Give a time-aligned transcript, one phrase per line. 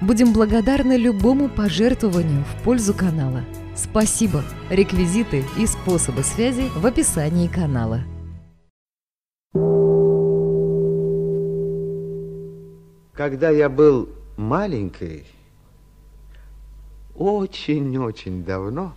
[0.00, 3.44] Будем благодарны любому пожертвованию в пользу канала.
[3.76, 4.42] Спасибо!
[4.70, 8.00] Реквизиты и способы связи в описании канала.
[13.12, 15.26] Когда я был маленькой,
[17.14, 18.94] очень-очень давно,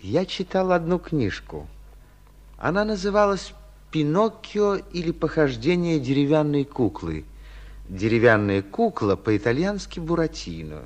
[0.00, 1.66] я читал одну книжку.
[2.56, 3.52] Она называлась
[3.90, 7.26] «Пиноккио или похождение деревянной куклы».
[7.88, 10.84] Деревянная кукла по-итальянски «Буратино».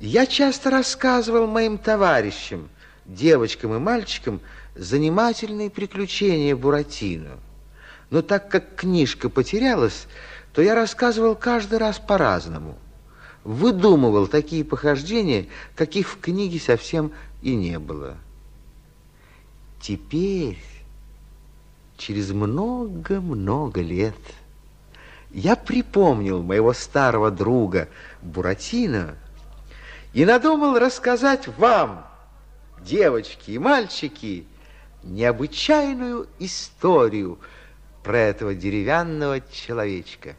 [0.00, 2.68] Я часто рассказывал моим товарищам,
[3.06, 4.40] девочкам и мальчикам,
[4.74, 7.38] занимательные приключения Буратино.
[8.10, 10.08] Но так как книжка потерялась,
[10.52, 12.76] то я рассказывал каждый раз по-разному.
[13.44, 18.16] Выдумывал такие похождения, каких в книге совсем и не было.
[19.80, 20.58] Теперь,
[21.96, 24.16] через много-много лет,
[25.32, 27.88] я припомнил моего старого друга
[28.20, 29.16] Буратино,
[30.12, 32.06] и надумал рассказать вам,
[32.80, 34.46] девочки и мальчики,
[35.02, 37.38] необычайную историю
[38.04, 40.36] про этого деревянного человечка.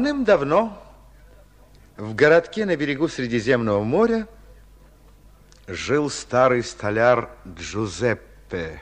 [0.00, 0.72] Давным-давно
[1.98, 4.26] в городке на берегу Средиземного моря
[5.66, 8.80] жил старый столяр Джузеппе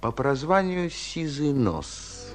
[0.00, 2.32] по прозванию Сизый Нос.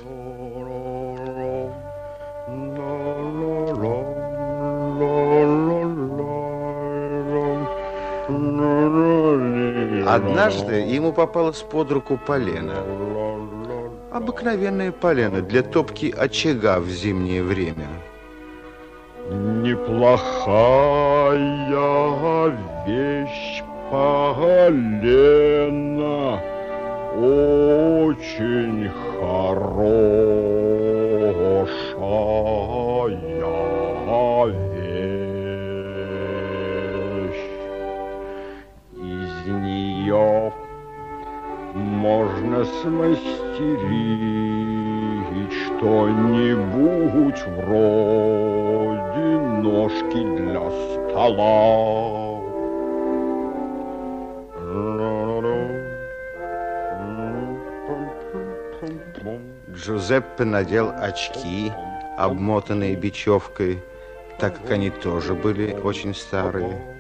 [10.07, 13.14] Однажды ему попалось под руку полено.
[14.15, 17.89] Обыкновенное полено для топки очага в зимнее время.
[19.29, 20.15] Неплохая
[22.87, 23.61] вещь
[23.91, 24.79] полено,
[27.17, 28.89] очень
[29.19, 29.75] хорошая
[34.79, 35.05] вещь.
[38.93, 40.53] Из нее
[42.05, 43.25] можно смастерить
[45.65, 49.29] что-нибудь вроде
[49.63, 51.65] ножки для стола.
[59.73, 61.71] Джузеппе надел очки,
[62.17, 63.79] обмотанные бечевкой,
[64.39, 66.94] так как они тоже были очень старые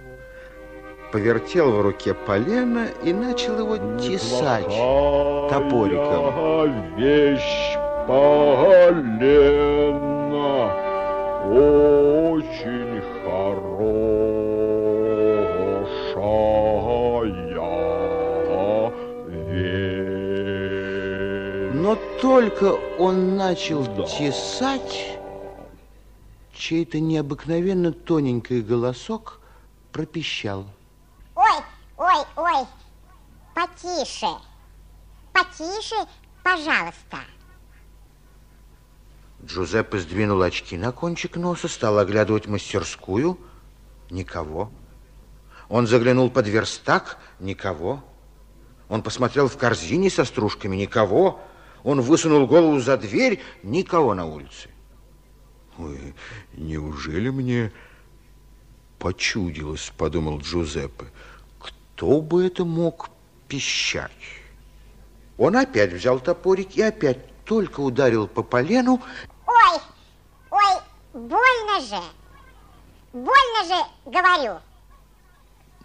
[1.15, 4.65] повертел в руке полено и начал его тесать
[5.49, 6.97] топориком.
[6.97, 9.15] вещь полено,
[11.47, 13.71] очень хорошая
[19.29, 20.59] вещь.
[21.75, 24.03] Но только он начал да.
[24.03, 25.17] тесать,
[26.53, 29.39] чей-то необыкновенно тоненький голосок
[29.93, 30.65] пропищал.
[31.97, 32.65] Ой, ой,
[33.53, 34.27] потише,
[35.31, 35.95] потише,
[36.43, 37.19] пожалуйста.
[39.43, 43.39] Джузеппе сдвинул очки на кончик носа, стал оглядывать мастерскую.
[44.09, 44.71] Никого.
[45.69, 47.17] Он заглянул под верстак.
[47.39, 48.03] Никого.
[48.89, 50.75] Он посмотрел в корзине со стружками.
[50.75, 51.39] Никого.
[51.83, 54.69] Он высунул голову за дверь, никого на улице.
[55.77, 56.15] Ой,
[56.53, 57.71] неужели мне
[58.97, 61.05] почудилось, подумал Джузеппе.
[61.95, 63.09] Кто бы это мог
[63.47, 64.11] пищать?
[65.37, 69.01] Он опять взял топорик и опять только ударил по полену.
[69.47, 69.79] Ой,
[70.51, 70.81] ой,
[71.13, 72.01] больно же.
[73.13, 74.59] Больно же, говорю.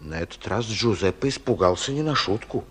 [0.01, 2.65] На этот раз Джузеппе испугался не на шутку.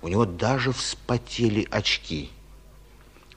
[0.00, 2.30] У него даже вспотели очки.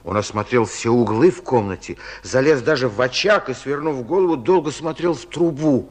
[0.04, 5.12] Он осмотрел все углы в комнате, залез даже в очаг и, свернув голову, долго смотрел
[5.12, 5.90] в трубу.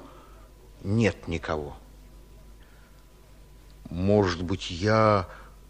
[0.81, 1.77] Нет никого.
[3.89, 5.27] Может быть, я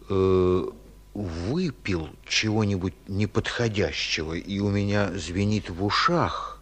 [0.08, 0.68] э,
[1.14, 6.60] выпил чего-нибудь неподходящего, и у меня звенит в ушах,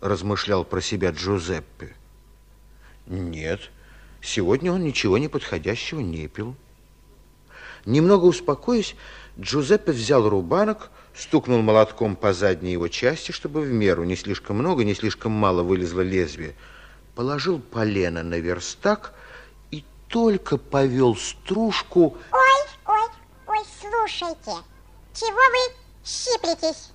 [0.00, 1.94] размышлял про себя Джузеппе.
[3.06, 3.60] Нет,
[4.22, 6.54] сегодня он ничего неподходящего не пил.
[7.86, 8.94] Немного успокоясь,
[9.38, 14.84] Джузеппе взял рубанок, стукнул молотком по задней его части, чтобы в меру не слишком много,
[14.84, 16.54] не слишком мало вылезло лезвие,
[17.16, 19.14] положил полено на верстак
[20.10, 22.16] только повел стружку...
[22.32, 23.08] Ой, ой,
[23.46, 24.56] ой, слушайте,
[25.14, 25.74] чего вы
[26.04, 26.90] щиплетесь?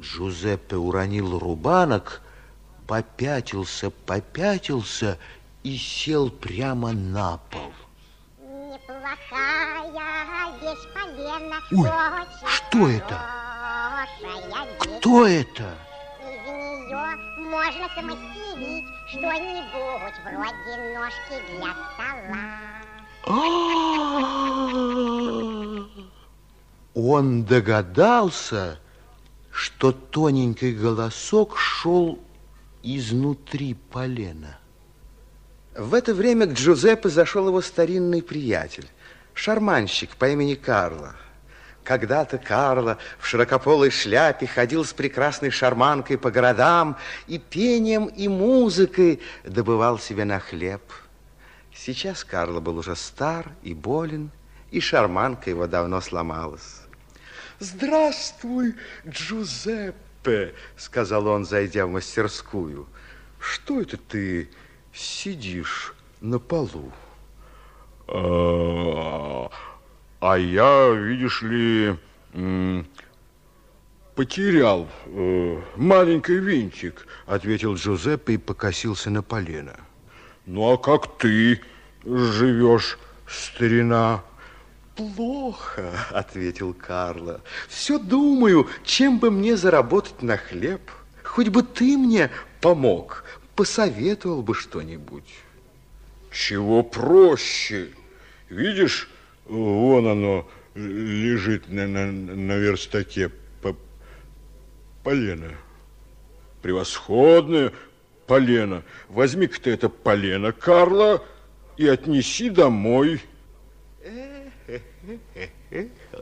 [0.00, 2.20] Джузеппе уронил рубанок,
[2.88, 5.18] попятился, попятился
[5.62, 7.72] и сел прямо на пол.
[8.40, 9.64] Неплохая
[10.60, 11.60] вещь полена.
[11.70, 11.88] Ой,
[12.46, 13.20] что это?
[14.98, 15.74] Кто это?
[16.20, 22.44] Из нее можно смастерить что-нибудь вроде ножки для стола.
[26.94, 28.80] Он догадался,
[29.52, 32.18] что тоненький голосок шел
[32.82, 34.58] изнутри полена.
[35.76, 38.88] В это время к Джузеппе зашел его старинный приятель,
[39.32, 41.14] шарманщик по имени Карло.
[41.84, 46.96] Когда-то Карло в широкополой шляпе ходил с прекрасной шарманкой по городам
[47.26, 50.80] и пением и музыкой добывал себе на хлеб.
[51.74, 54.30] Сейчас Карло был уже стар и болен,
[54.70, 56.80] и шарманка его давно сломалась.
[57.58, 58.74] «Здравствуй,
[59.06, 62.86] Джузеппе!»— сказал он, зайдя в мастерскую.
[63.38, 64.48] «Что это ты
[64.92, 66.92] сидишь на полу?»
[70.26, 71.98] А, я, видишь ли,
[74.14, 77.06] потерял э, маленький винтик.
[77.26, 79.76] Ответил Джузеппе и покосился на полено.
[80.46, 81.60] Ну, а как ты
[82.06, 82.98] живешь,
[83.28, 84.24] старина?
[84.96, 87.42] Плохо, ответил Карло.
[87.68, 90.80] Все думаю, чем бы мне заработать на хлеб.
[91.22, 92.30] Хоть бы ты мне
[92.62, 93.24] помог,
[93.54, 95.34] посоветовал бы что-нибудь.
[96.32, 97.90] Чего проще?
[98.48, 99.10] Видишь,
[99.46, 103.30] вон оно лежит на, на, на верстаке
[103.62, 103.76] по,
[105.02, 105.52] полено.
[106.62, 107.72] Превосходное
[108.26, 108.82] полено.
[109.08, 111.22] Возьми-ка ты это полено, Карла,
[111.76, 113.20] и отнеси домой.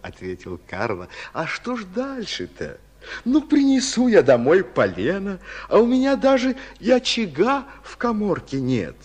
[0.02, 1.08] Ответил Карло.
[1.32, 2.78] А что ж дальше-то?
[3.24, 8.96] Ну, принесу я домой полено, а у меня даже и очага в коморке нет.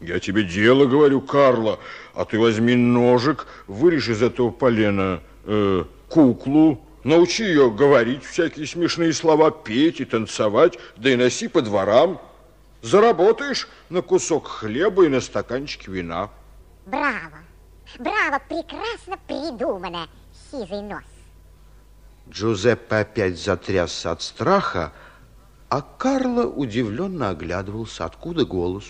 [0.00, 1.78] Я тебе дело говорю, Карла,
[2.14, 9.12] а ты возьми ножик, вырежь из этого полена э, куклу, научи ее говорить всякие смешные
[9.12, 12.20] слова, петь и танцевать, да и носи по дворам.
[12.82, 16.30] Заработаешь на кусок хлеба и на стаканчик вина.
[16.86, 17.38] Браво,
[17.98, 20.08] браво, прекрасно придумано,
[20.50, 21.04] сизый нос.
[22.28, 24.92] Джузеппе опять затрясся от страха,
[25.68, 28.84] а Карло удивленно оглядывался, откуда голос.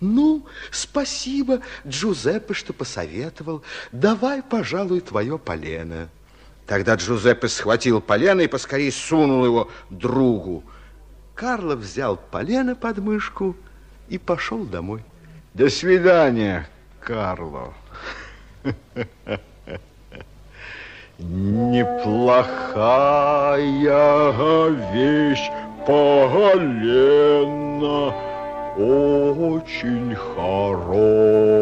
[0.00, 3.62] Ну, спасибо, Джузеппе, что посоветовал.
[3.92, 6.08] Давай, пожалуй, твое полено.
[6.66, 10.64] Тогда Джузеппе схватил полено и поскорее сунул его другу.
[11.34, 13.56] Карло взял полено под мышку
[14.08, 15.02] и пошел домой.
[15.54, 16.68] До свидания,
[17.00, 17.72] Карло.
[21.18, 22.42] Неплохая
[24.92, 25.50] вещь
[25.86, 26.74] полена,
[28.78, 31.56] очень хорошая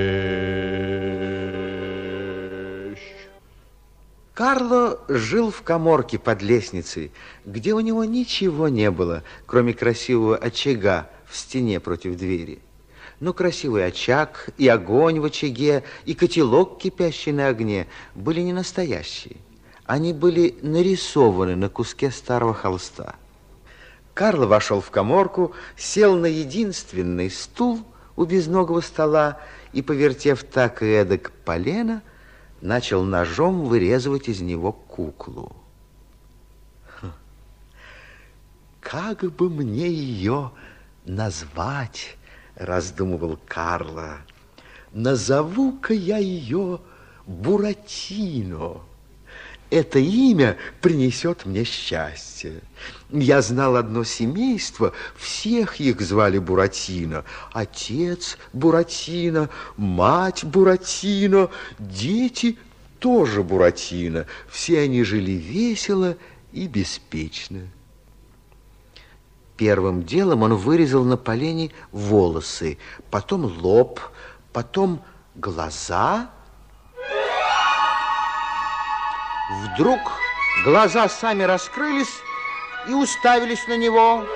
[4.34, 7.12] Карло жил в коморке под лестницей,
[7.46, 12.58] где у него ничего не было, кроме красивого очага в стене против двери.
[13.20, 19.36] Но красивый очаг, и огонь в очаге, и котелок, кипящий на огне, были не настоящие.
[19.92, 23.16] Они были нарисованы на куске старого холста.
[24.14, 27.84] Карло вошел в коморку, сел на единственный стул
[28.16, 29.38] у безногого стола
[29.74, 32.00] и, повертев так и эдак полено,
[32.62, 35.54] начал ножом вырезывать из него куклу.
[38.80, 40.52] Как бы мне ее
[41.04, 42.16] назвать,
[42.54, 44.20] раздумывал Карло.
[44.94, 46.80] Назову-ка я ее
[47.26, 48.80] Буратино.
[49.72, 52.60] Это имя принесет мне счастье.
[53.08, 57.24] Я знал одно семейство, всех их звали Буратино.
[57.54, 59.48] Отец Буратино,
[59.78, 61.48] мать Буратино,
[61.78, 62.58] дети
[62.98, 64.26] тоже Буратино.
[64.50, 66.18] Все они жили весело
[66.52, 67.62] и беспечно.
[69.56, 72.76] Первым делом он вырезал на полене волосы,
[73.10, 74.00] потом лоб,
[74.52, 75.02] потом
[75.34, 76.30] глаза.
[79.60, 80.00] Вдруг
[80.64, 82.22] глаза сами раскрылись
[82.88, 84.26] и уставились на него.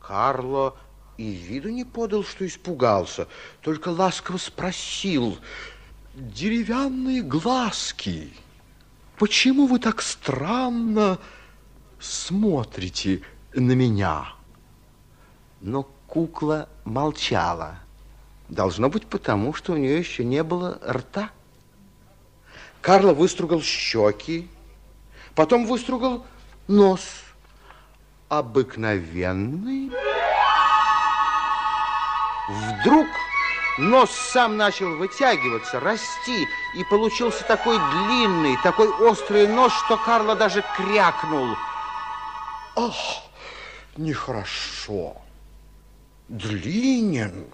[0.00, 0.76] Карло
[1.16, 3.28] и виду не подал, что испугался,
[3.62, 5.38] только ласково спросил,
[6.14, 8.32] «Деревянные глазки,
[9.18, 11.18] почему вы так странно
[12.00, 13.22] смотрите
[13.54, 14.32] на меня?»
[15.60, 17.85] Но кукла молчала.
[18.48, 21.30] Должно быть потому, что у нее еще не было рта.
[22.80, 24.48] Карло выстругал щеки,
[25.34, 26.24] потом выстругал
[26.68, 27.00] нос.
[28.28, 29.90] Обыкновенный.
[32.48, 33.06] Вдруг
[33.78, 40.64] нос сам начал вытягиваться, расти, и получился такой длинный, такой острый нос, что Карло даже
[40.76, 41.56] крякнул.
[42.76, 42.94] Ах,
[43.96, 45.16] нехорошо.
[46.28, 47.46] Длинен.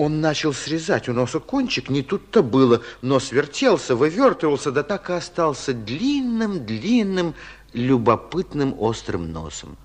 [0.00, 2.80] Он начал срезать у носа кончик, не тут-то было.
[3.02, 7.34] Нос вертелся, вывертывался, да так и остался длинным-длинным,
[7.74, 9.76] любопытным острым носом.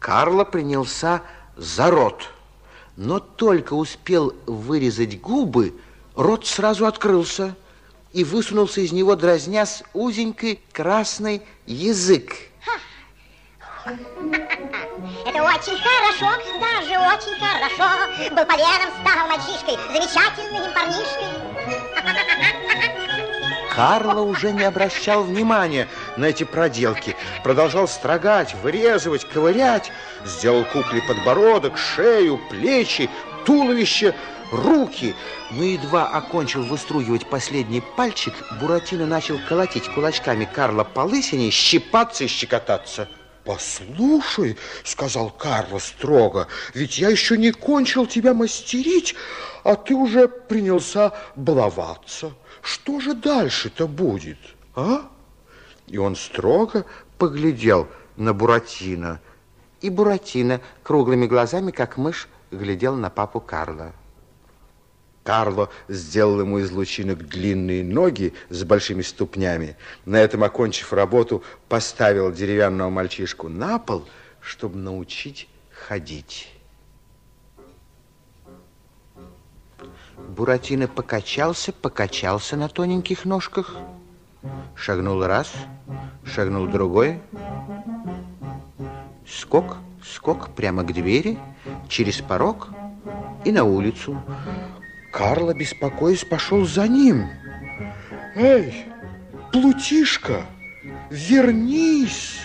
[0.00, 1.22] Карло принялся
[1.56, 2.28] за рот,
[2.96, 5.72] но только успел вырезать губы,
[6.16, 7.54] рот сразу открылся
[8.12, 12.50] и высунулся из него, дразнясь узенький красный язык.
[15.26, 18.34] Это очень хорошо, даже очень хорошо.
[18.34, 21.54] Был поленом, стал мальчишкой, замечательным парнишкой.
[23.74, 27.16] Карло уже не обращал внимания на эти проделки.
[27.42, 29.90] Продолжал строгать, вырезывать, ковырять.
[30.24, 33.10] Сделал кукле подбородок, шею, плечи,
[33.44, 34.14] туловище,
[34.52, 35.14] руки.
[35.50, 42.28] Но едва окончил выстругивать последний пальчик, Буратино начал колотить кулачками Карла по лысине, щипаться и
[42.28, 43.08] щекотаться.
[43.44, 49.14] «Послушай»,— сказал Карло строго, «ведь я еще не кончил тебя мастерить,
[49.64, 52.32] а ты уже принялся баловаться.
[52.62, 54.38] Что же дальше-то будет,
[54.74, 55.10] а?»
[55.86, 56.86] И он строго
[57.18, 57.86] поглядел
[58.16, 59.20] на Буратино.
[59.82, 63.92] И Буратино круглыми глазами, как мышь, глядел на папу Карла.
[65.24, 69.76] Карло сделал ему из лучинок длинные ноги с большими ступнями.
[70.04, 74.06] На этом, окончив работу, поставил деревянного мальчишку на пол,
[74.40, 76.50] чтобы научить ходить.
[80.28, 83.76] Буратино покачался, покачался на тоненьких ножках.
[84.76, 85.50] Шагнул раз,
[86.26, 87.22] шагнул другой.
[89.26, 91.38] Скок, скок прямо к двери,
[91.88, 92.68] через порог
[93.46, 94.20] и на улицу.
[95.14, 97.28] Карло, беспокоясь, пошел за ним.
[98.34, 98.84] Эй,
[99.52, 100.42] Плутишка,
[101.08, 102.40] вернись!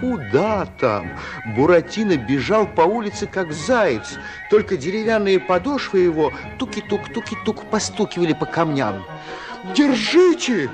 [0.00, 1.16] Куда там?
[1.54, 4.18] Буратино бежал по улице, как заяц.
[4.50, 9.04] Только деревянные подошвы его туки-тук, туки-тук постукивали по камням.
[9.76, 10.68] «Держите!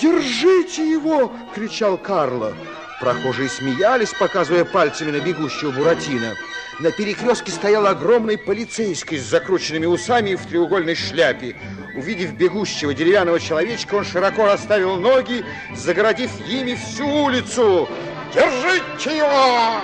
[0.00, 2.54] Держите его!»– кричал Карло.
[2.98, 6.34] Прохожие смеялись, показывая пальцами на бегущего Буратино.
[6.80, 11.54] На перекрестке стоял огромный полицейский с закрученными усами и в треугольной шляпе.
[11.94, 15.44] Увидев бегущего деревянного человечка, он широко расставил ноги,
[15.76, 17.86] загородив ими всю улицу.
[18.32, 19.82] Держите его!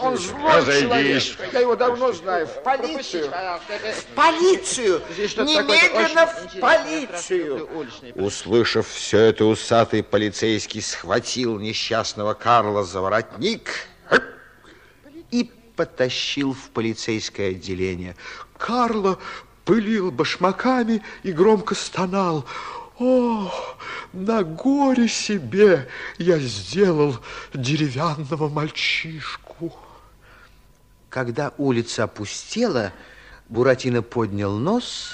[0.00, 1.22] он злой человек.
[1.52, 2.48] Я его давно знаю.
[2.48, 3.30] В полицию.
[3.30, 5.02] В полицию.
[5.16, 7.68] Немедленно в полицию.
[8.16, 13.86] Услышав все это, усатый полицейский схватил несчастного Карла за воротник
[15.30, 18.16] и потащил в полицейское отделение.
[18.58, 19.18] Карло
[19.64, 22.44] пылил башмаками и громко стонал.
[22.98, 23.52] О,
[24.12, 25.88] на горе себе
[26.18, 27.18] я сделал
[27.54, 29.72] деревянного мальчишку.
[31.08, 32.92] Когда улица опустела,
[33.48, 35.12] Буратино поднял нос,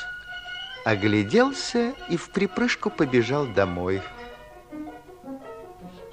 [0.85, 4.03] огляделся и в припрыжку побежал домой.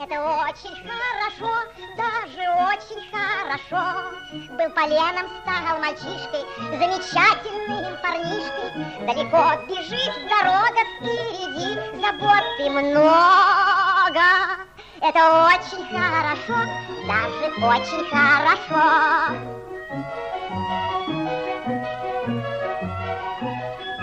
[0.07, 1.51] Это очень хорошо,
[1.97, 3.83] даже очень хорошо.
[4.51, 6.45] Был поленом, стал мальчишкой,
[6.77, 8.69] замечательным парнишкой.
[9.07, 11.69] Далеко бежит дорога впереди,
[11.99, 14.25] заботы много.
[15.01, 16.57] Это очень хорошо,
[17.07, 18.85] даже очень хорошо.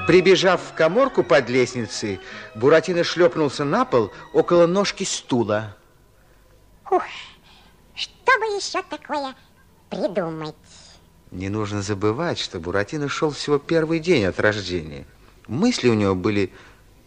[0.08, 2.20] Прибежав в коморку под лестницей,
[2.56, 5.76] Буратино шлепнулся на пол около ножки стула.
[6.92, 7.04] Ух,
[7.94, 9.34] что бы еще такое
[9.88, 10.54] придумать?
[11.30, 15.06] Не нужно забывать, что Буратино шел всего первый день от рождения.
[15.48, 16.52] Мысли у него были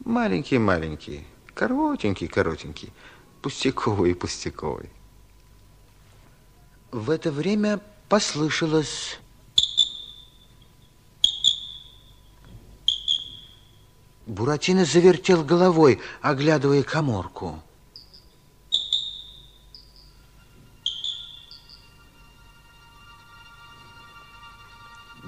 [0.04, 1.24] маленькие-маленькие,
[1.54, 2.92] коротенькие-коротенькие,
[3.44, 4.90] пустяковые-пустяковые.
[6.92, 9.20] В это время послышалось...
[14.26, 17.62] Буратино завертел головой, оглядывая коморку.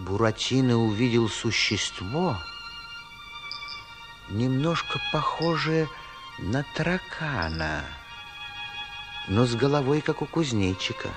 [0.08, 2.38] Буратино увидел существо,
[4.30, 5.90] немножко похожее
[6.40, 7.84] на таракана,
[9.28, 11.10] но с головой, как у кузнечика.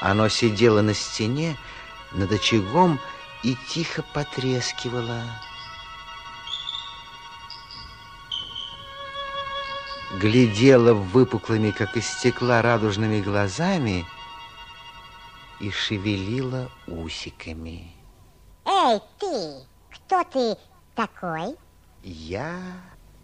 [0.00, 1.58] Оно сидело на стене
[2.12, 2.98] над очагом
[3.42, 5.22] и тихо потрескивало.
[10.14, 14.06] Глядела выпуклыми, как из стекла, радужными глазами
[15.64, 17.90] и шевелила усиками.
[18.66, 20.58] Эй, ты, кто ты
[20.94, 21.56] такой?
[22.02, 22.60] Я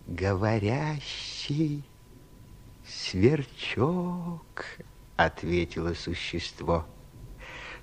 [0.06, 1.84] говорящий
[2.86, 4.64] сверчок,
[5.16, 6.86] ответило существо.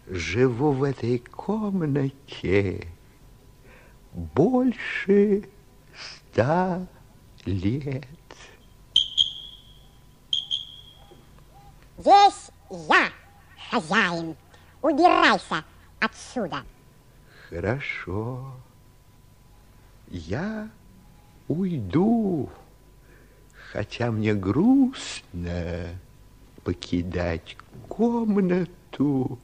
[0.07, 2.87] Живу в этой комнате
[4.11, 5.47] больше
[6.33, 6.87] ста
[7.45, 8.07] лет.
[11.99, 13.11] Здесь я
[13.69, 14.35] хозяин.
[14.87, 15.65] Убирайся
[15.99, 16.63] отсюда.
[17.49, 18.53] Хорошо.
[20.07, 20.69] Я
[21.49, 22.49] уйду,
[23.73, 25.89] хотя мне грустно
[26.63, 27.57] покидать
[27.89, 29.37] комнату,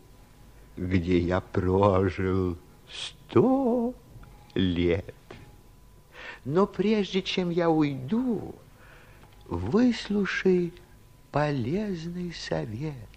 [0.77, 2.57] где я прожил
[2.89, 3.93] сто
[4.53, 5.13] лет.
[6.45, 8.55] Но прежде чем я уйду,
[9.49, 10.73] выслушай
[11.33, 13.12] полезный совет.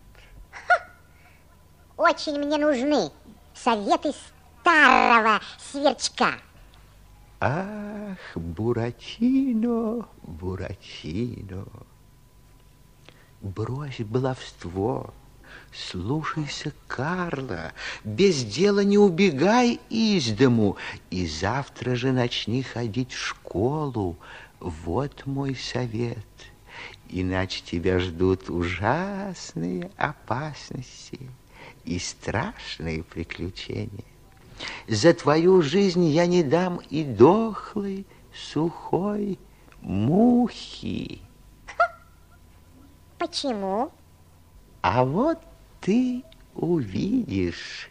[1.96, 3.10] Очень мне нужны
[3.54, 4.12] советы
[4.60, 6.34] старого сверчка.
[7.40, 11.66] Ах, Буратино, Буратино,
[13.40, 15.14] брось баловство,
[15.72, 17.72] слушайся Карла,
[18.04, 20.76] без дела не убегай из дому,
[21.10, 24.16] и завтра же начни ходить в школу.
[24.60, 26.18] Вот мой совет.
[27.08, 31.30] Иначе тебя ждут ужасные опасности
[31.86, 34.04] и страшные приключения.
[34.88, 39.38] За твою жизнь я не дам и дохлой, сухой
[39.80, 41.20] мухи.
[43.18, 43.90] Почему?
[44.82, 45.38] А вот
[45.80, 46.22] ты
[46.54, 47.90] увидишь,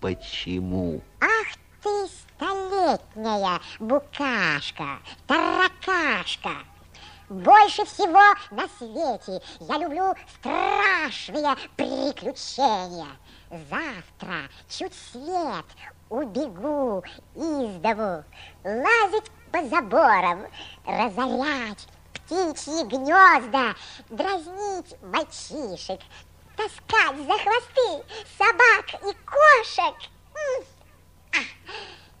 [0.00, 1.00] почему.
[1.20, 6.50] Ах ты, столетняя букашка, таракашка.
[7.28, 13.06] Больше всего на свете я люблю страшные приключения.
[13.50, 15.66] Завтра чуть свет
[16.08, 17.02] убегу
[17.34, 18.24] из дому,
[18.64, 20.46] лазить по заборам,
[20.86, 23.74] разорять птичьи гнезда,
[24.08, 26.00] дразнить мальчишек,
[26.56, 28.04] таскать за хвосты
[28.38, 29.94] собак и кошек.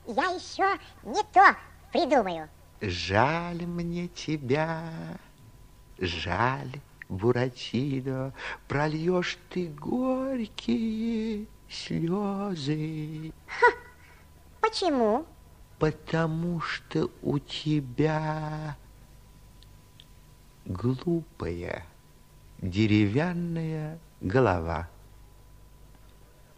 [0.04, 1.56] Я еще не то
[1.92, 2.50] придумаю.
[2.80, 5.18] Жаль мне тебя,
[5.98, 8.32] жаль, Буратино,
[8.68, 13.32] прольешь ты горькие слезы.
[13.46, 13.66] Ха,
[14.60, 15.26] почему?
[15.80, 18.76] Потому что у тебя
[20.64, 21.84] глупая
[22.58, 24.88] деревянная голова.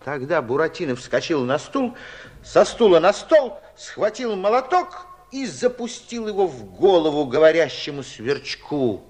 [0.04, 1.96] Тогда Буратино вскочил на стул,
[2.42, 9.04] со стула на стол, схватил молоток и запустил его в голову говорящему сверчку.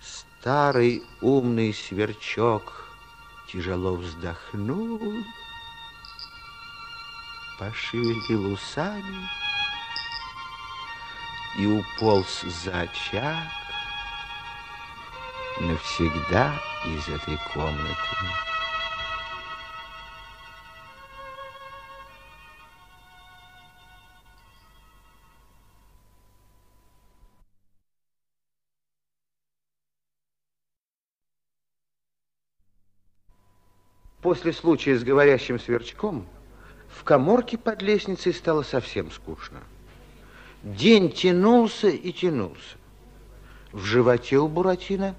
[0.00, 2.88] Старый умный сверчок
[3.52, 5.00] тяжело вздохнул,
[7.58, 9.28] пошевелил усами
[11.58, 13.48] и уполз за очаг
[15.60, 16.54] навсегда
[16.86, 18.47] из этой комнаты.
[34.28, 36.26] После случая с говорящим сверчком
[36.90, 39.60] в коморке под лестницей стало совсем скучно.
[40.62, 42.76] День тянулся и тянулся.
[43.72, 45.14] В животе у Буратино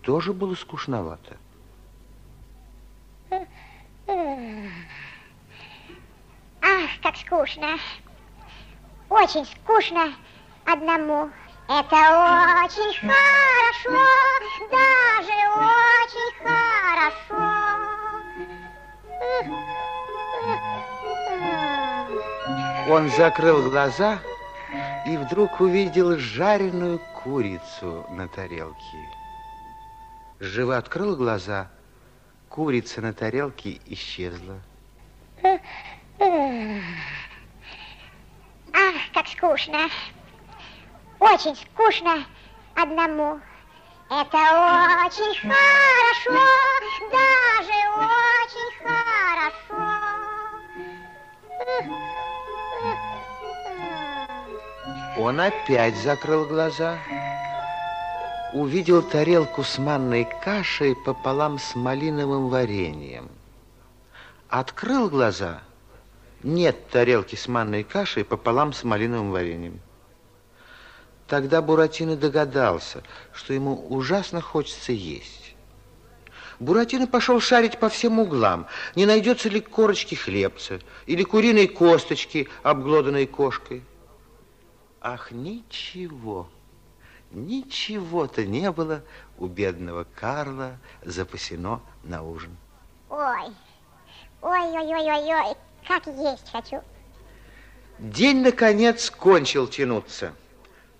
[0.00, 1.36] тоже было скучновато.
[3.30, 3.38] Ах,
[7.00, 7.78] как скучно.
[9.08, 10.14] Очень скучно
[10.64, 11.30] одному.
[11.68, 11.94] Это
[12.64, 14.04] очень хорошо,
[14.72, 18.01] даже очень хорошо.
[22.88, 24.18] Он закрыл глаза
[25.06, 28.98] и вдруг увидел жареную курицу на тарелке.
[30.40, 31.70] Живо открыл глаза,
[32.48, 34.60] курица на тарелке исчезла.
[38.74, 39.88] Ах, как скучно.
[41.18, 42.24] Очень скучно
[42.74, 43.40] одному.
[44.10, 44.36] Это
[45.06, 46.32] очень хорошо,
[47.10, 48.91] даже очень хорошо.
[55.24, 56.98] Он опять закрыл глаза,
[58.52, 63.28] увидел тарелку с манной кашей пополам с малиновым вареньем.
[64.48, 65.62] Открыл глаза,
[66.42, 69.78] нет тарелки с манной кашей пополам с малиновым вареньем.
[71.28, 75.54] Тогда Буратино догадался, что ему ужасно хочется есть.
[76.58, 83.26] Буратино пошел шарить по всем углам, не найдется ли корочки хлебца или куриной косточки, обглоданной
[83.26, 83.84] кошкой.
[85.04, 86.48] Ах, ничего,
[87.32, 89.02] ничего-то не было
[89.36, 92.56] у бедного Карла запасено на ужин.
[93.10, 93.52] Ой,
[94.40, 95.56] ой-ой-ой-ой,
[95.88, 96.80] как есть хочу.
[97.98, 100.34] День, наконец, кончил тянуться.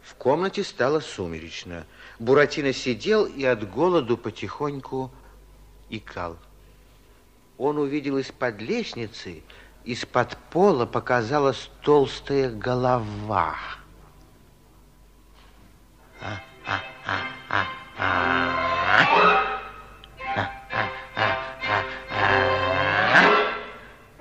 [0.03, 1.87] В комнате стало сумеречно.
[2.19, 5.13] Буратино сидел и от голоду потихоньку
[5.91, 6.37] икал.
[7.57, 9.45] Он увидел из-под лестницы,
[9.85, 13.55] из-под пола показалась толстая голова.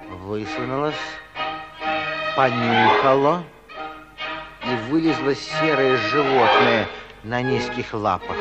[0.10, 0.96] Высунулась,
[2.36, 3.44] понюхала
[4.64, 6.88] и вылезло серое животное
[7.24, 8.38] на низких лапах.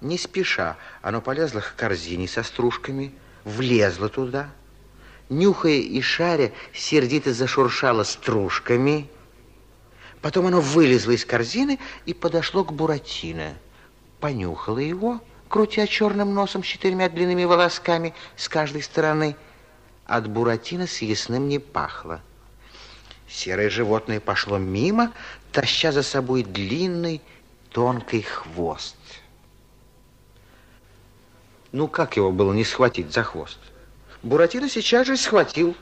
[0.00, 4.50] Не спеша, оно полезло к корзине со стружками, влезло туда,
[5.28, 9.08] нюхая и шаря, сердито зашуршало стружками.
[10.24, 13.52] Потом оно вылезло из корзины и подошло к Буратино.
[14.20, 19.36] Понюхало его, крутя черным носом с четырьмя длинными волосками с каждой стороны–
[20.06, 22.22] от Буратино съестным не пахло.
[23.28, 25.12] Серое животное пошло мимо,
[25.52, 27.20] таща за собой длинный
[27.68, 28.96] тонкий хвост.
[31.70, 33.58] Ну, как его было не схватить за хвост?
[34.22, 35.76] Буратино сейчас же схватил.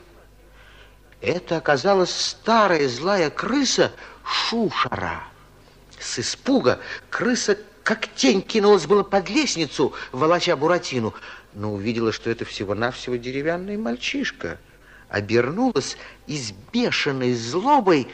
[1.21, 3.93] Это оказалась старая злая крыса
[4.23, 5.23] Шушара.
[5.99, 11.13] С испуга крыса как тень кинулась было под лестницу, волоча Буратину
[11.55, 14.59] но увидела, что это всего-навсего деревянный мальчишка.
[15.09, 18.07] Обернулась и с бешеной злобой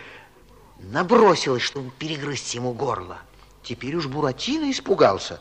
[0.79, 3.19] набросилась, чтобы перегрызть ему горло.
[3.63, 5.39] Теперь уж Буратино испугался.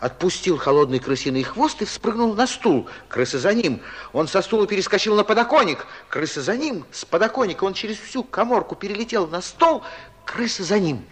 [0.00, 2.88] Отпустил холодный крысиный хвост и вспрыгнул на стул.
[3.08, 3.80] Крыса за ним.
[4.12, 5.86] Он со стула перескочил на подоконник.
[6.08, 6.84] Крыса за ним.
[6.92, 9.82] С подоконника он через всю коморку перелетел на стол.
[10.24, 11.04] Крыса за ним.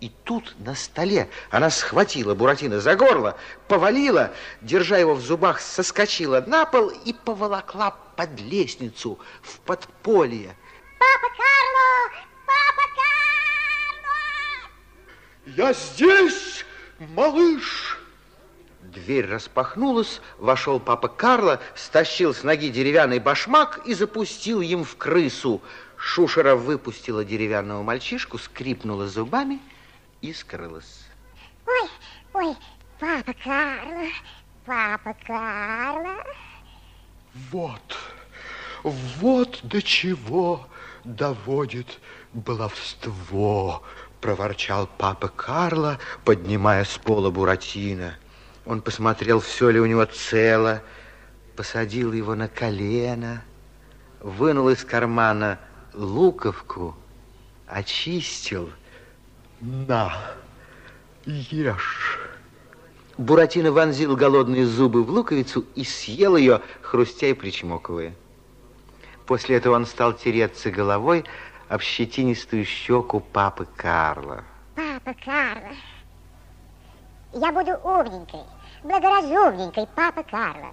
[0.00, 6.44] И тут на столе она схватила Буратино за горло, повалила, держа его в зубах, соскочила
[6.46, 10.54] на пол и поволокла под лестницу в подполье.
[10.98, 12.26] Папа Карло!
[12.46, 12.82] Папа
[15.46, 15.56] Карло!
[15.56, 16.66] Я здесь,
[16.98, 18.05] малыш!
[18.96, 25.60] Дверь распахнулась, вошел папа Карло, стащил с ноги деревянный башмак и запустил им в крысу.
[25.98, 29.60] Шушера выпустила деревянного мальчишку, скрипнула зубами
[30.22, 31.04] и скрылась.
[31.66, 31.90] Ой,
[32.32, 32.56] ой,
[32.98, 34.08] папа Карло,
[34.64, 36.24] папа Карло.
[37.50, 37.98] Вот,
[38.82, 40.66] вот до чего
[41.04, 42.00] доводит
[42.32, 43.82] баловство,
[44.22, 48.16] проворчал папа Карло, поднимая с пола Буратино.
[48.66, 50.82] Он посмотрел, все ли у него цело,
[51.54, 53.44] посадил его на колено,
[54.20, 55.60] вынул из кармана
[55.94, 56.96] луковку,
[57.68, 58.70] очистил.
[59.60, 60.12] На,
[61.24, 62.18] ешь.
[63.16, 68.14] Буратино вонзил голодные зубы в луковицу и съел ее, хрустя и причмокивая.
[69.26, 71.24] После этого он стал тереться головой
[71.68, 74.44] об щетинистую щеку папы Карла.
[74.74, 75.74] Папа Карло,
[77.32, 78.40] я буду умненькой,
[78.86, 80.72] благоразумненькой, папа Карло.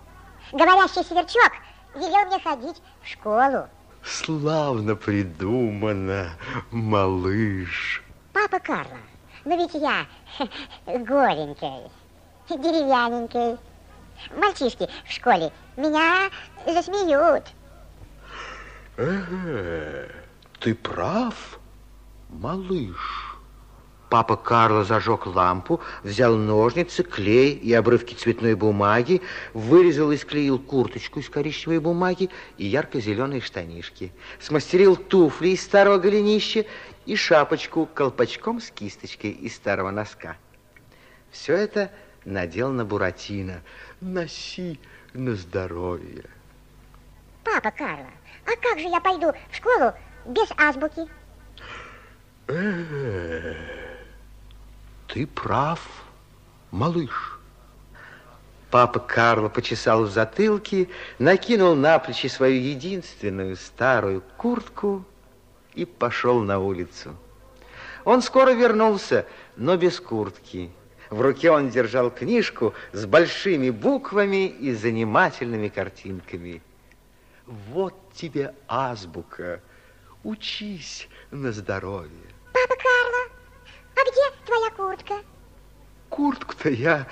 [0.51, 1.51] Говорящий сверчок
[1.95, 3.67] велел мне ходить в школу.
[4.03, 6.29] Славно придумано,
[6.71, 8.03] малыш.
[8.33, 8.97] Папа Карло,
[9.45, 10.05] но ведь я
[10.85, 11.89] голенький,
[12.49, 13.57] деревянненький.
[14.37, 16.29] Мальчишки в школе меня
[16.65, 17.45] засмеют.
[18.97, 20.07] Э,
[20.59, 21.59] ты прав,
[22.29, 23.22] малыш.
[24.13, 29.23] Папа Карло зажег лампу, взял ножницы, клей и обрывки цветной бумаги,
[29.55, 36.67] вырезал и склеил курточку из коричневой бумаги и ярко-зеленые штанишки, смастерил туфли из старого голенища
[37.07, 40.37] и шапочку колпачком с кисточкой из старого носка.
[41.31, 41.89] Все это
[42.23, 43.63] надел на Буратино.
[43.99, 44.79] Носи
[45.13, 46.25] на здоровье.
[47.43, 48.11] Папа Карло,
[48.45, 49.91] а как же я пойду в школу
[50.27, 51.09] без азбуки?
[52.47, 53.92] Э,
[55.07, 55.79] ты прав,
[56.71, 57.39] малыш.
[58.71, 60.89] Папа Карло почесал в затылке,
[61.19, 65.05] накинул на плечи свою единственную старую куртку
[65.75, 67.15] и пошел на улицу.
[68.03, 70.71] Он скоро вернулся, но без куртки.
[71.09, 76.61] В руке он держал книжку с большими буквами и занимательными картинками.
[77.45, 79.61] Вот тебе азбука.
[80.23, 82.09] Учись на здоровье.
[82.53, 82.92] Папа Карло,
[84.93, 85.15] куртка?
[86.09, 87.07] Куртку-то я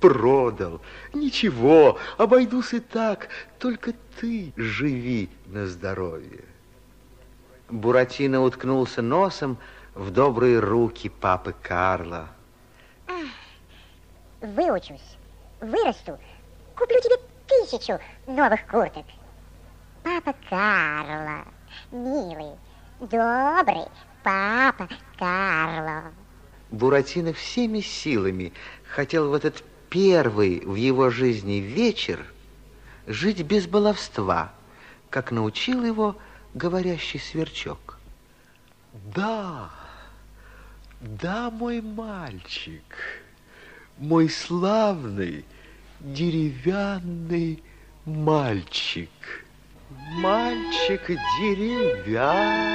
[0.00, 0.80] продал.
[1.14, 3.28] Ничего, обойдусь и так.
[3.58, 6.44] Только ты живи на здоровье.
[7.70, 9.58] Буратино уткнулся носом
[9.94, 12.28] в добрые руки папы Карла.
[14.40, 15.16] Выучусь,
[15.60, 16.18] вырасту,
[16.76, 17.16] куплю тебе
[17.46, 19.04] тысячу новых курток.
[20.04, 21.44] Папа Карло,
[21.90, 22.56] милый,
[23.00, 23.88] добрый
[24.22, 26.12] папа Карло.
[26.70, 28.52] Буратино всеми силами
[28.88, 32.24] хотел в этот первый в его жизни вечер
[33.06, 34.52] жить без баловства,
[35.08, 36.16] как научил его
[36.54, 37.98] говорящий сверчок.
[39.14, 39.70] Да,
[41.00, 42.82] да, мой мальчик,
[43.96, 45.44] мой славный
[46.00, 47.62] деревянный
[48.04, 49.08] мальчик.
[50.16, 51.06] Мальчик
[51.38, 52.66] деревянный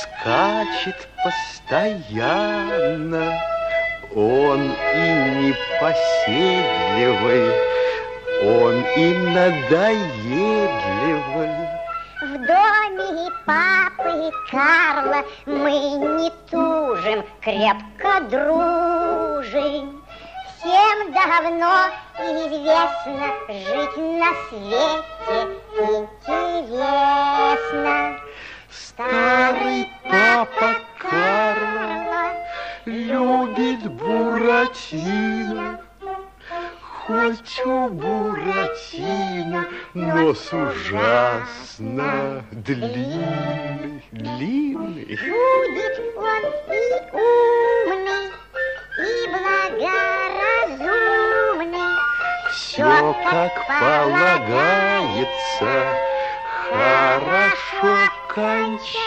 [0.00, 1.08] скачет
[1.70, 3.38] постоянно.
[4.14, 7.46] Он и непоседливый,
[8.42, 9.92] он и надоедливый.
[12.20, 20.01] В доме папы Карла мы не тужим, крепко дружим.
[20.62, 25.38] Всем давно известно, жить на свете
[26.60, 27.94] интересно.
[28.70, 32.32] Старый папа Карло
[32.84, 35.80] любит Буратино.
[37.12, 42.10] Хоть у Буратино нос ужасно
[42.50, 45.04] длинный, длинный.
[45.04, 46.80] Будет он и
[47.12, 48.26] умный,
[48.98, 50.88] и благоразумный.
[52.50, 55.12] Все как полагается,
[56.70, 57.92] хорошо
[58.28, 59.02] кончается.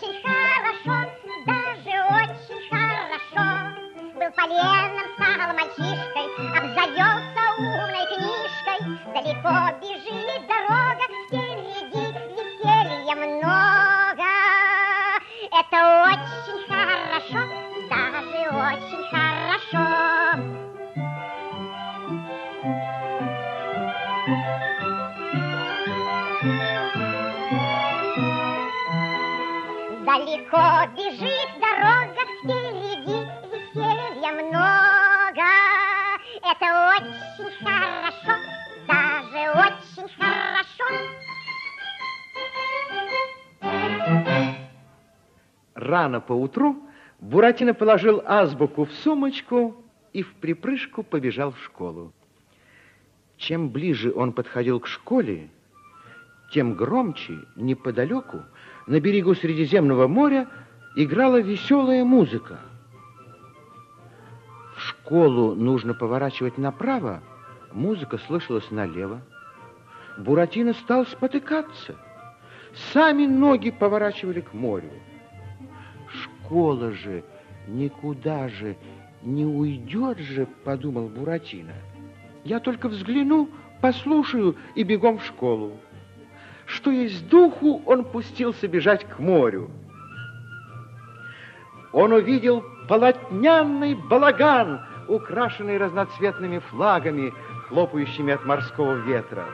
[0.00, 0.22] Yeah.
[45.98, 46.76] Рано поутру
[47.18, 49.74] Буратино положил азбуку в сумочку
[50.12, 52.12] и в припрыжку побежал в школу.
[53.36, 55.50] Чем ближе он подходил к школе,
[56.52, 58.44] тем громче неподалеку
[58.86, 60.46] на берегу Средиземного моря
[60.94, 62.60] играла веселая музыка.
[64.76, 67.24] В школу нужно поворачивать направо,
[67.72, 69.20] музыка слышалась налево.
[70.16, 71.96] Буратино стал спотыкаться.
[72.92, 74.90] Сами ноги поворачивали к морю.
[76.48, 77.24] Школа же
[77.66, 78.74] никуда же
[79.20, 81.74] не уйдет же, подумал Буратино.
[82.42, 83.50] Я только взгляну,
[83.82, 85.76] послушаю и бегом в школу.
[86.64, 89.70] Что есть духу, он пустился бежать к морю.
[91.92, 97.34] Он увидел полотняный балаган, украшенный разноцветными флагами,
[97.68, 99.44] хлопающими от морского ветра.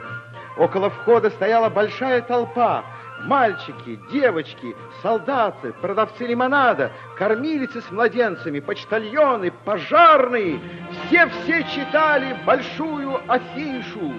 [0.57, 2.85] Около входа стояла большая толпа.
[3.23, 10.61] Мальчики, девочки, солдаты, продавцы лимонада, кормилицы с младенцами, почтальоны, пожарные.
[11.07, 14.13] Все-все читали большую афишу.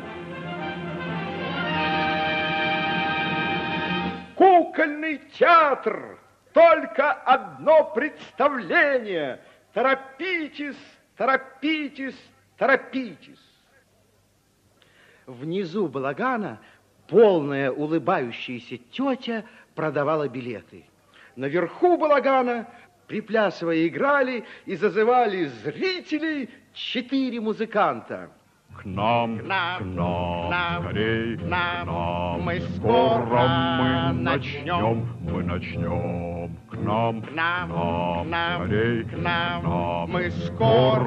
[4.35, 6.17] Кукольный театр.
[6.53, 9.41] Только одно представление.
[9.73, 10.77] Торопитесь,
[11.17, 12.17] торопитесь,
[12.57, 13.39] торопитесь.
[15.25, 16.59] Внизу балагана
[17.07, 20.85] полная улыбающаяся тетя продавала билеты.
[21.35, 22.67] Наверху балагана,
[23.07, 28.31] приплясывая, играли и зазывали зрителей четыре музыканта.
[28.85, 32.41] К нам, К нам, к нам, к нам, скорей, к нам.
[32.43, 33.47] Мы скоро
[33.79, 35.07] мы начнем.
[35.21, 36.55] мы начнем.
[36.69, 40.11] К нам, К нам, к нам, скорей, к нам.
[40.11, 41.01] Мы скоро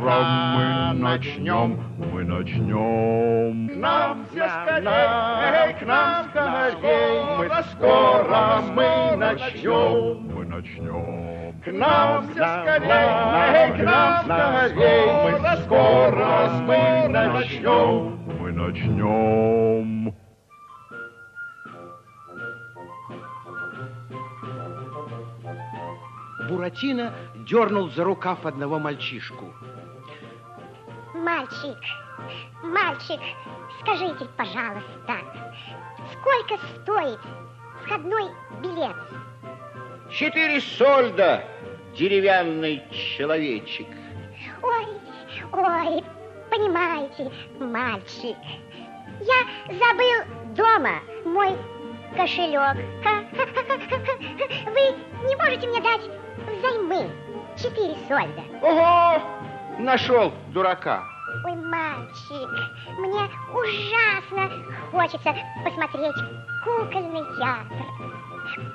[0.57, 0.99] мы начнем.
[1.05, 1.81] начнем,
[2.13, 3.69] мы начнем.
[3.69, 10.35] К нам все скорей, к нам скорей, мы скоро мы начнем.
[10.35, 11.38] Мы начнем.
[11.69, 18.19] К нам все скорей, к нам скорей, мы скоро мы начнем.
[18.41, 20.15] Мы начнем.
[26.49, 27.13] Буратино
[27.47, 29.53] дернул за рукав одного мальчишку.
[31.15, 31.77] Мальчик,
[32.63, 33.21] мальчик,
[33.83, 35.17] скажите, пожалуйста,
[36.15, 37.21] сколько стоит
[37.85, 38.31] входной
[38.63, 38.97] билет?
[40.11, 41.45] Четыре сольда,
[41.95, 43.87] деревянный человечек.
[44.63, 44.87] Ой,
[45.53, 46.05] ой,
[46.51, 48.37] понимаете, мальчик,
[49.21, 51.55] я забыл дома мой
[52.17, 52.77] кошелек.
[54.65, 54.97] Вы
[55.29, 56.01] не можете мне дать
[56.59, 57.11] взаймы
[57.57, 58.43] четыре сольда?
[58.63, 59.23] Ого!
[59.79, 61.05] Нашел дурака.
[61.45, 62.49] Ой, мальчик,
[62.99, 64.51] мне ужасно
[64.91, 66.17] хочется посмотреть
[66.65, 67.77] кукольный театр.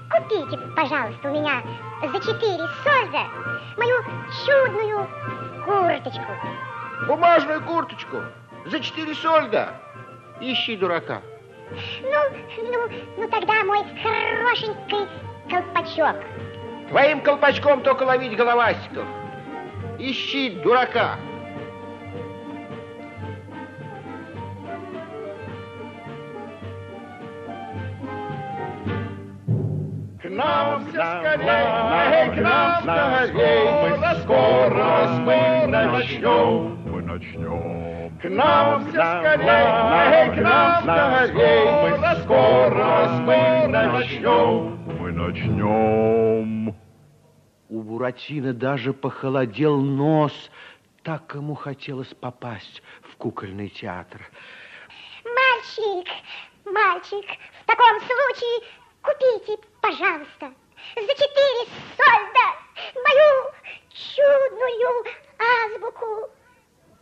[0.09, 1.63] Купите, пожалуйста, у меня
[2.01, 3.27] за четыре сольда
[3.77, 4.03] мою
[4.45, 5.07] чудную
[5.65, 6.31] курточку.
[7.07, 8.21] Бумажную курточку
[8.65, 9.73] за четыре сольда.
[10.39, 11.21] Ищи дурака.
[12.01, 12.19] Ну,
[12.57, 15.07] ну, ну тогда мой хорошенький
[15.49, 16.17] колпачок.
[16.89, 19.05] Твоим колпачком только ловить головастиков.
[19.97, 21.17] Ищи дурака.
[30.23, 36.79] К нам все скорей, к нам скорей, мы скоро мы начнем.
[36.89, 38.17] Мы начнем.
[38.19, 44.79] К нам все скорей, к нам скорей, мы скоро мы начнем.
[44.97, 46.75] Мы начнем.
[47.67, 50.51] У Буратино даже похолодел нос,
[51.01, 54.21] так ему хотелось попасть в кукольный театр.
[55.25, 56.09] Мальчик,
[56.63, 57.29] мальчик,
[57.63, 58.69] в таком случае
[59.01, 60.53] купите, пожалуйста,
[60.95, 61.67] за четыре
[61.97, 62.47] сольда
[63.05, 63.51] мою
[63.91, 65.05] чудную
[65.37, 66.31] азбуку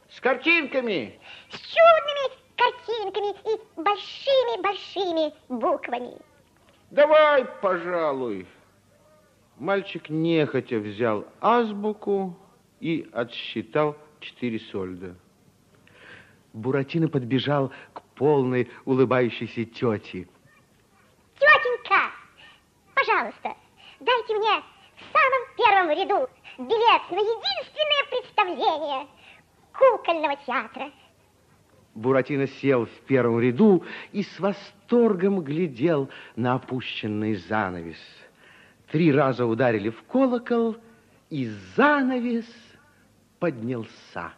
[0.10, 1.20] С картинками.
[1.52, 2.26] с чудными
[2.58, 6.18] картинками и большими-большими буквами.
[6.90, 8.48] Давай, пожалуй.
[9.60, 12.36] Мальчик нехотя взял азбуку
[12.80, 15.14] и отсчитал четыре сольда.
[16.54, 20.28] Буратино подбежал к полной улыбающейся тете.
[23.12, 23.55] Пожалуйста,
[23.99, 24.64] дайте мне
[24.95, 29.07] в самом первом ряду билет на единственное представление
[29.74, 30.91] кукольного театра.
[31.93, 33.84] Буратино сел в первом ряду
[34.14, 37.99] и с восторгом глядел на опущенный занавес.
[38.91, 40.78] Три раза ударили в колокол,
[41.30, 42.47] и занавес
[43.39, 44.34] поднялся.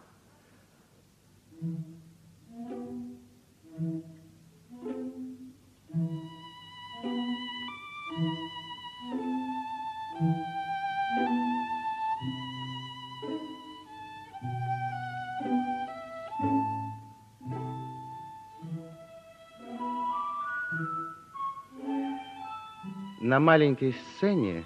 [23.22, 24.64] На маленькой сцене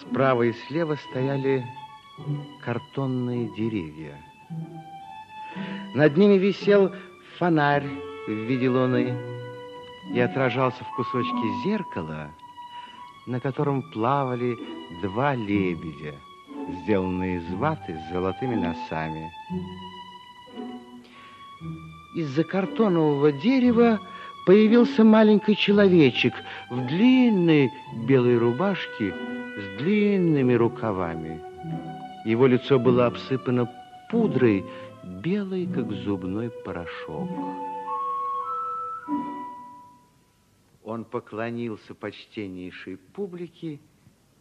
[0.00, 1.66] справа и слева стояли
[2.64, 4.16] картонные деревья.
[5.94, 6.92] Над ними висел
[7.38, 7.88] фонарь
[8.28, 9.12] в виде луны
[10.14, 12.30] и отражался в кусочке зеркала,
[13.28, 14.56] на котором плавали
[15.02, 16.14] два лебедя,
[16.82, 19.30] сделанные из ваты с золотыми носами.
[22.16, 24.00] Из-за картонового дерева
[24.46, 26.32] появился маленький человечек
[26.70, 27.70] в длинной
[28.08, 31.40] белой рубашке с длинными рукавами.
[32.24, 33.70] Его лицо было обсыпано
[34.10, 34.64] пудрой,
[35.04, 37.28] белой, как зубной порошок.
[40.88, 43.78] Он поклонился почтеннейшей публике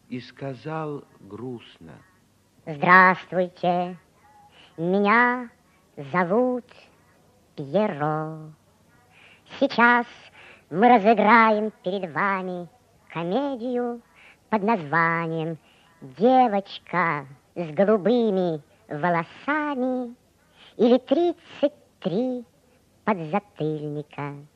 [0.08, 1.91] и сказал грустно.
[2.66, 3.98] Здравствуйте,
[4.78, 5.50] меня
[6.14, 6.64] зовут
[7.58, 8.54] Пьеро.
[9.60, 10.06] Сейчас
[10.70, 12.70] мы разыграем перед вами
[13.10, 14.02] комедию
[14.50, 15.58] под названием
[16.00, 20.16] «Девочка с голубыми волосами»
[20.78, 22.45] или «33
[23.04, 24.48] подзатыльника».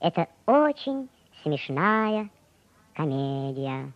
[0.00, 1.08] Это очень
[1.42, 2.30] смешная
[2.94, 3.92] комедия.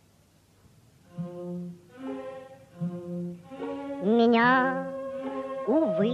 [4.02, 4.86] Меня,
[5.66, 6.12] увы,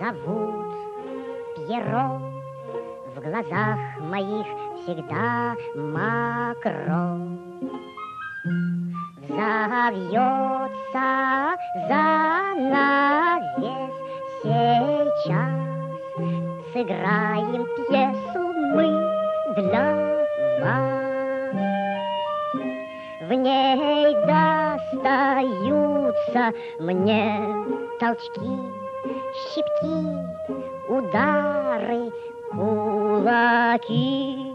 [0.00, 0.66] зовут
[1.54, 2.20] Пьеро
[3.14, 4.46] в глазах моих
[4.82, 7.20] всегда макро.
[9.28, 11.06] Взовьется
[11.88, 13.16] занавес
[14.42, 15.66] сейчас,
[16.72, 18.35] Сыграем пьесу
[18.76, 18.88] мы
[19.54, 19.86] для
[20.60, 21.54] вас.
[23.22, 27.24] В ней достаются мне
[27.98, 28.58] толчки,
[29.48, 29.96] щипки,
[30.90, 32.12] удары,
[32.52, 34.52] кулаки.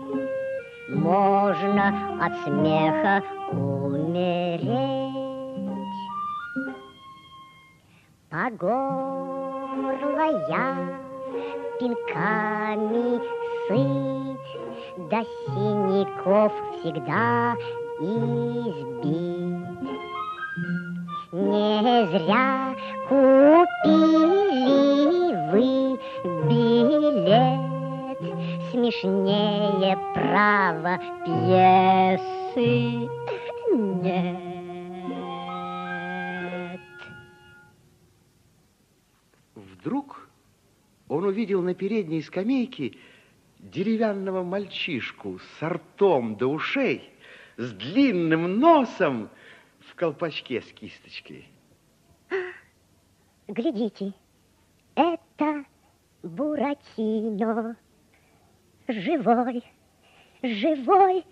[0.90, 1.86] Можно
[2.22, 4.70] от смеха умереть.
[8.30, 10.66] По горло я
[11.80, 13.41] пинками
[13.72, 17.56] сыть, До синяков всегда
[18.00, 19.68] избит.
[21.32, 22.76] Не зря
[23.08, 24.42] купили
[25.52, 25.68] вы
[26.48, 28.20] билет,
[28.72, 30.94] Смешнее право
[31.26, 32.70] пьесы
[33.74, 34.40] нет.
[39.56, 40.28] Вдруг
[41.08, 42.94] он увидел на передней скамейке
[43.62, 47.10] деревянного мальчишку с ртом до ушей,
[47.58, 49.30] с длинным носом
[49.80, 51.48] в колпачке с кисточкой.
[53.48, 54.14] Глядите,
[54.96, 55.66] это
[56.24, 57.76] Буратино.
[58.88, 59.64] Живой,
[60.42, 61.26] живой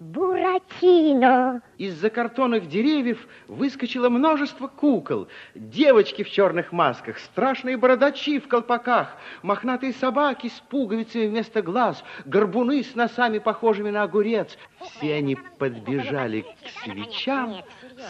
[0.00, 1.60] Буратино.
[1.76, 5.28] Из-за картонных деревьев выскочило множество кукол.
[5.54, 12.82] Девочки в черных масках, страшные бородачи в колпаках, мохнатые собаки с пуговицами вместо глаз, горбуны
[12.82, 14.56] с носами, похожими на огурец.
[14.80, 17.56] Все они подбежали к свечам,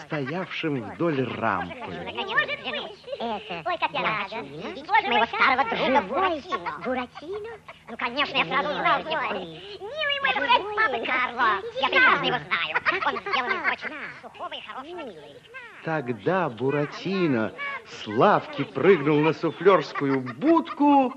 [0.07, 1.95] стоявшим вдоль рампы.
[1.95, 4.37] Это Ой, как я рада.
[4.37, 6.81] Моего старого друга Буратино.
[6.85, 7.51] Буратино?
[7.89, 9.33] Ну, конечно, я сразу узнал его.
[9.81, 11.63] Милый мой, это папа Карло.
[11.81, 12.77] Я прекрасно его знаю.
[13.05, 15.13] Он сделан из очень сухого и хорошего
[15.85, 17.53] Тогда Буратино
[17.87, 21.15] с лавки прыгнул на суфлерскую будку,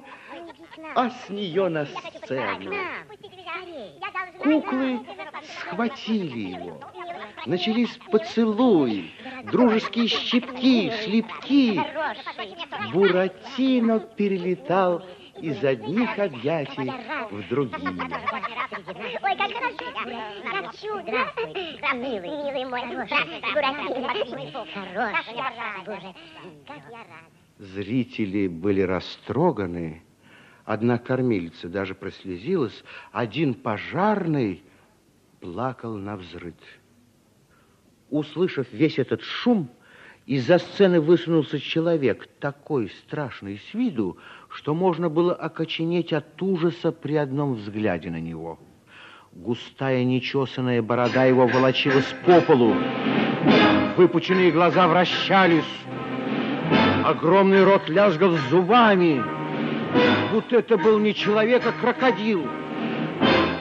[0.96, 2.74] а с нее на сцену.
[4.40, 5.00] Куклы
[5.58, 6.80] схватили его.
[7.46, 9.12] Начались поцелуи,
[9.46, 11.82] дружеские щипки, шлепки.
[12.94, 15.04] Буратино перелетал
[15.38, 16.92] из одних объятий
[17.32, 17.90] в другие.
[19.24, 19.86] Ой, как хорошо,
[20.52, 21.12] как чудо.
[21.96, 22.82] Милый, милый мой,
[23.54, 25.54] Буратино, хороший, боже, как я
[25.86, 26.16] рад.
[27.58, 30.02] Зрители были растроганы.
[30.66, 32.84] Одна кормилица даже прослезилась.
[33.12, 34.64] Один пожарный
[35.42, 36.56] плакал на взрыд.
[38.10, 39.70] Услышав весь этот шум,
[40.26, 47.16] из-за сцены высунулся человек, такой страшный с виду, что можно было окоченеть от ужаса при
[47.16, 48.58] одном взгляде на него.
[49.34, 52.74] Густая нечесанная борода его волочилась по полу.
[53.98, 55.66] Выпученные глаза вращались.
[57.04, 59.43] Огромный рот лязгал зубами.
[60.32, 62.48] Будто это был не человек, а крокодил.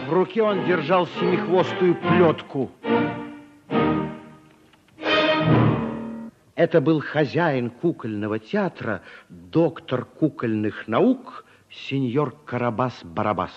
[0.08, 2.70] В руке он держал семихвостую плетку.
[6.54, 13.52] Это был хозяин кукольного театра, доктор кукольных наук, сеньор Карабас-Барабас.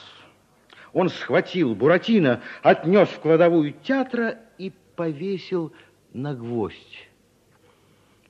[0.93, 5.73] Он схватил Буратино, отнес в кладовую театра и повесил
[6.13, 7.09] на гвоздь.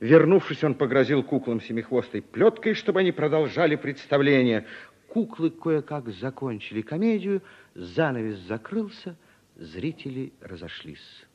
[0.00, 4.66] Вернувшись, он погрозил куклам семихвостой плеткой, чтобы они продолжали представление.
[5.08, 7.42] Куклы кое-как закончили комедию,
[7.74, 9.16] занавес закрылся,
[9.56, 11.26] зрители разошлись.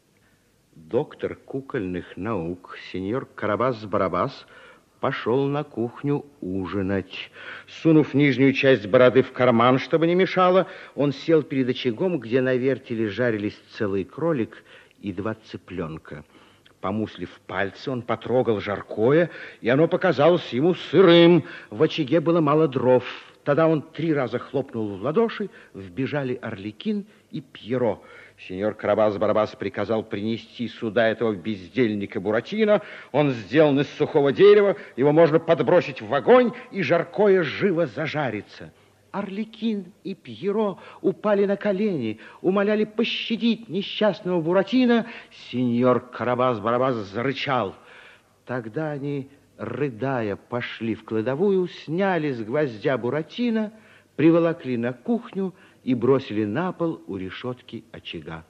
[0.76, 4.32] Доктор кукольных наук, сеньор Карабас-Барабас,
[5.00, 7.32] пошел на кухню ужинать.
[7.68, 12.56] Сунув нижнюю часть бороды в карман, чтобы не мешало, он сел перед очагом, где на
[12.56, 14.64] вертеле жарились целый кролик
[15.02, 16.24] и два цыпленка.
[16.82, 19.30] Помуслив пальцы, он потрогал жаркое,
[19.62, 21.46] и оно показалось ему сырым.
[21.70, 23.06] В очаге было мало дров.
[23.44, 28.00] Тогда он три раза хлопнул в ладоши, вбежали Орликин и Пьеро.
[28.48, 32.82] Сеньор Карабас-Барабас приказал принести сюда этого бездельника Буратино.
[33.12, 38.72] Он сделан из сухого дерева, его можно подбросить в огонь, и жаркое живо зажарится.
[39.12, 45.06] Орликин и Пьеро упали на колени, умоляли пощадить несчастного Буратино.
[45.32, 47.76] Сеньор Карабас-Барабас зарычал.
[48.46, 53.74] Тогда они, рыдая, пошли в кладовую, сняли с гвоздя Буратино,
[54.16, 55.54] приволокли на кухню
[55.84, 58.46] и бросили на пол у решетки очага.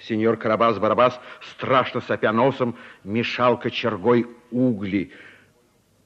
[0.00, 5.12] Сеньор Карабас-Барабас, страшно сопя носом, мешал кочергой угли.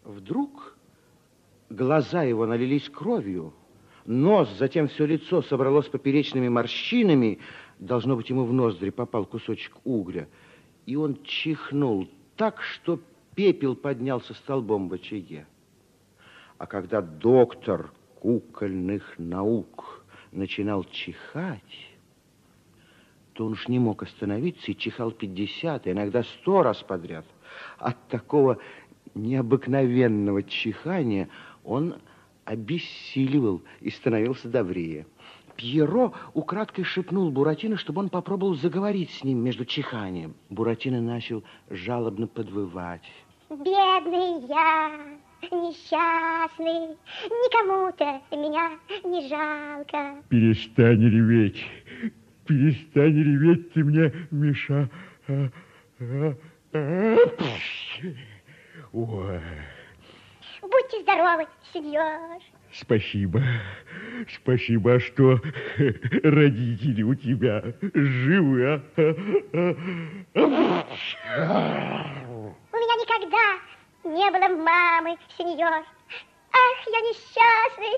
[0.04, 0.71] Вдруг
[1.72, 3.52] глаза его налились кровью,
[4.04, 7.38] нос, затем все лицо собралось поперечными морщинами,
[7.78, 10.28] должно быть, ему в ноздри попал кусочек угля,
[10.86, 13.00] и он чихнул так, что
[13.34, 15.46] пепел поднялся столбом в очаге.
[16.58, 21.88] А когда доктор кукольных наук начинал чихать,
[23.32, 27.24] то он уж не мог остановиться и чихал 50, иногда 100 раз подряд.
[27.78, 28.58] От такого
[29.14, 31.28] необыкновенного чихания
[31.64, 31.96] он
[32.44, 35.06] обессиливал и становился добрее.
[35.56, 40.34] Пьеро украдкой шепнул Буратино, чтобы он попробовал заговорить с ним между чиханием.
[40.50, 43.08] Буратино начал жалобно подвывать.
[43.50, 44.90] Бедный я,
[45.42, 46.96] несчастный,
[47.28, 50.22] никому-то меня не жалко.
[50.30, 51.62] Перестань реветь,
[52.46, 54.88] перестань реветь, ты мне меша.
[58.92, 59.40] Ой.
[60.72, 62.40] Будьте здоровы, сеньор.
[62.72, 63.42] Спасибо.
[64.34, 65.38] Спасибо, что
[66.22, 67.62] родители у тебя
[67.92, 68.80] живы, а?
[72.72, 73.60] У меня никогда
[74.04, 75.84] не было мамы, сеньор.
[76.54, 77.94] Ах, я несчастный.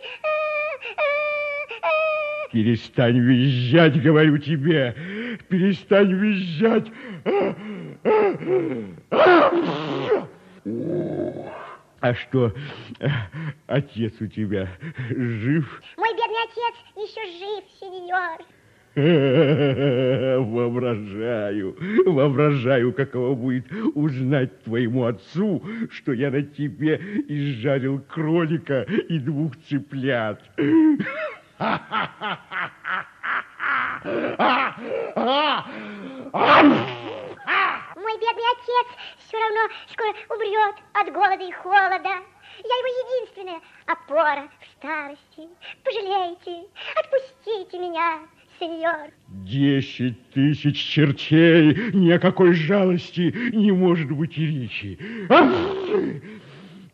[2.50, 4.96] Перестань визжать, говорю тебе.
[5.48, 6.90] Перестань визжать.
[12.04, 12.52] А что,
[13.66, 14.68] отец у тебя
[15.08, 15.82] жив?
[15.96, 18.44] Мой бедный отец еще жив, сеньор.
[20.44, 21.74] Воображаю,
[22.04, 30.42] воображаю, каково будет узнать твоему отцу, что я на тебе изжарил кролика и двух цыплят.
[37.96, 38.86] Мой бедный отец
[39.18, 42.22] все равно скоро умрет от голода и холода.
[42.58, 42.88] Я его
[43.18, 45.48] единственная опора в старости.
[45.84, 48.20] Пожалейте, отпустите меня,
[48.58, 49.10] сеньор.
[49.28, 54.98] Десять тысяч чертей, ни о какой жалости не может быть и речи.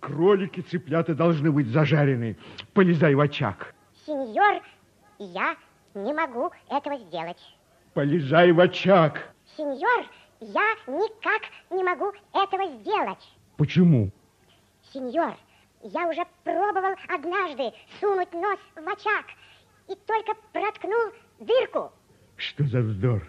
[0.01, 2.37] Кролики, цыплята должны быть зажарены.
[2.73, 3.75] Полезай в очаг.
[4.07, 4.63] Сеньор,
[5.19, 5.57] я
[5.95, 7.39] не могу этого сделать.
[7.93, 9.33] Полезай в очаг.
[9.57, 10.07] Сеньор,
[10.41, 13.37] я никак не могу этого сделать.
[13.57, 14.11] Почему?
[14.93, 15.35] Сеньор,
[15.83, 19.25] Я уже пробовал однажды сунуть нос в очаг
[19.89, 21.93] и только проткнул дырку.
[22.37, 23.27] Что за вздор?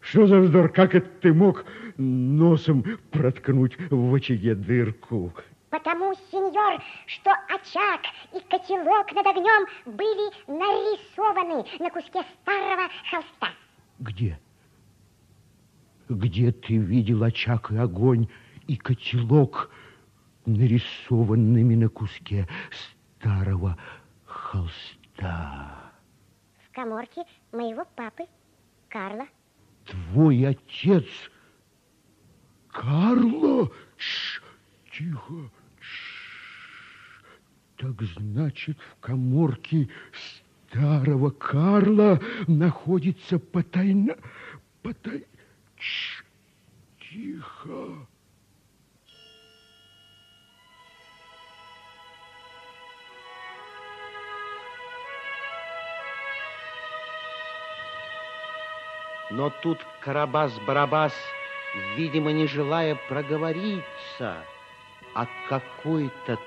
[0.00, 0.68] Что за вздор?
[0.70, 1.64] Как это ты мог
[1.96, 5.32] носом проткнуть в очаге дырку?
[5.70, 8.00] Потому, сеньор, что очаг
[8.32, 13.48] и котелок над огнем были нарисованы на куске старого холста.
[13.98, 14.38] Где?
[16.08, 18.28] Где ты видел очаг и огонь
[18.68, 19.70] и котелок,
[20.44, 22.46] нарисованными на куске
[23.18, 23.76] старого
[24.24, 25.92] холста?
[26.68, 28.24] В коморке моего папы,
[28.88, 29.26] Карла.
[29.84, 31.06] Твой отец,
[32.68, 33.72] Карло?
[33.96, 34.42] Ш,
[34.92, 35.50] тихо.
[35.80, 37.24] Ш.
[37.78, 39.88] Так значит, в коморке
[40.70, 44.16] старого Карла находится потайна...
[44.82, 45.26] Потай...
[46.98, 48.06] Тихо.
[59.30, 61.12] Но тут Карабас-Барабас,
[61.96, 64.44] видимо, не желая проговориться
[65.14, 66.38] о какой-то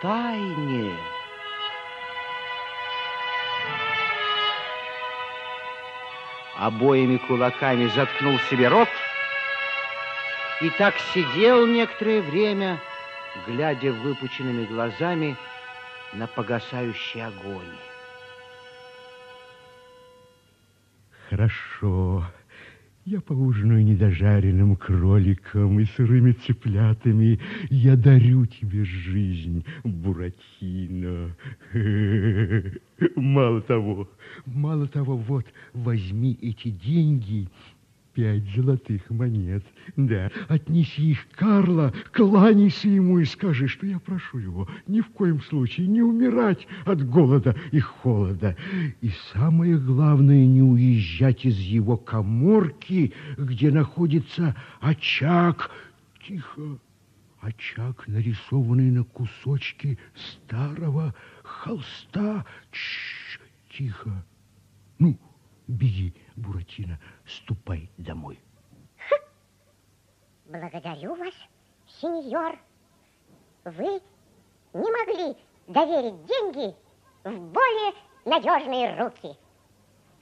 [0.00, 0.96] тайне,
[6.60, 8.88] обоими кулаками заткнул себе рот
[10.60, 12.78] и так сидел некоторое время,
[13.46, 15.36] глядя выпученными глазами
[16.12, 17.78] на погасающий огонь.
[21.30, 22.26] Хорошо.
[23.10, 27.40] Я поужинаю недожаренным кроликом и сырыми цыплятами.
[27.68, 31.34] Я дарю тебе жизнь, Буратино.
[33.16, 34.08] Мало того,
[34.46, 37.48] мало того, вот, возьми эти деньги
[38.12, 39.64] Пять золотых монет.
[39.96, 45.40] Да, отнеси их Карла, кланяйся ему и скажи, что я прошу его ни в коем
[45.42, 48.56] случае не умирать от голода и холода.
[49.00, 55.70] И самое главное, не уезжать из его коморки, где находится очаг.
[56.26, 56.80] Тихо.
[57.40, 62.44] Очаг, нарисованный на кусочке старого холста.
[63.70, 64.24] Тихо.
[64.98, 65.18] Ну,
[65.68, 68.38] беги, Буратино, ступай домой.
[70.46, 71.34] Благодарю вас,
[72.00, 72.58] сеньор.
[73.64, 74.00] Вы
[74.72, 75.36] не могли
[75.68, 76.74] доверить деньги
[77.24, 79.38] в более надежные руки.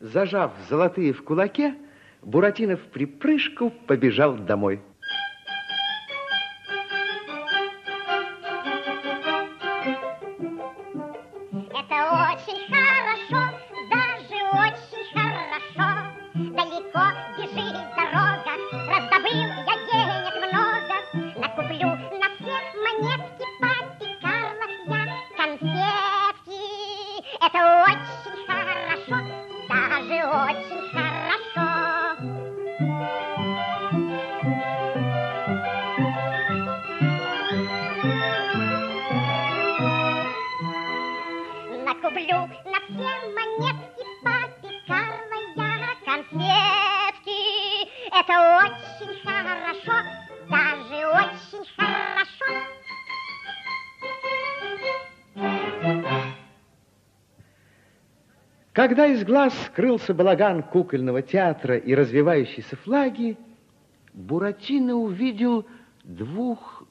[0.00, 1.74] Зажав золотые в кулаке,
[2.22, 4.82] Буратино в припрыжку побежал домой.
[58.98, 63.36] Когда из глаз скрылся балаган кукольного театра и развивающиеся флаги,
[64.12, 65.64] Буратино увидел
[66.02, 66.82] двух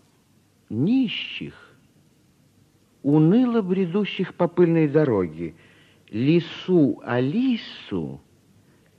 [0.70, 1.53] нищих,
[3.03, 5.55] уныло бредущих по пыльной дороге,
[6.10, 8.22] лису Алису,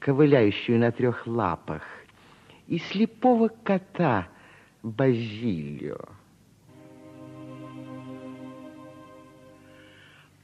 [0.01, 1.85] ковыляющую на трех лапах,
[2.67, 4.29] и слепого кота
[4.83, 5.97] Базилио.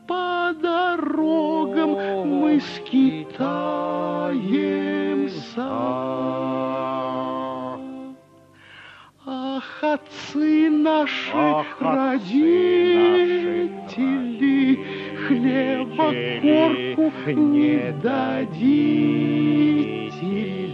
[0.06, 1.98] По дорогам
[2.30, 3.96] мы скитаемся.
[9.96, 12.52] Отцы наши, Ах, родители,
[13.90, 14.80] наши,
[15.28, 16.08] хлеба
[16.42, 18.66] корку не дадите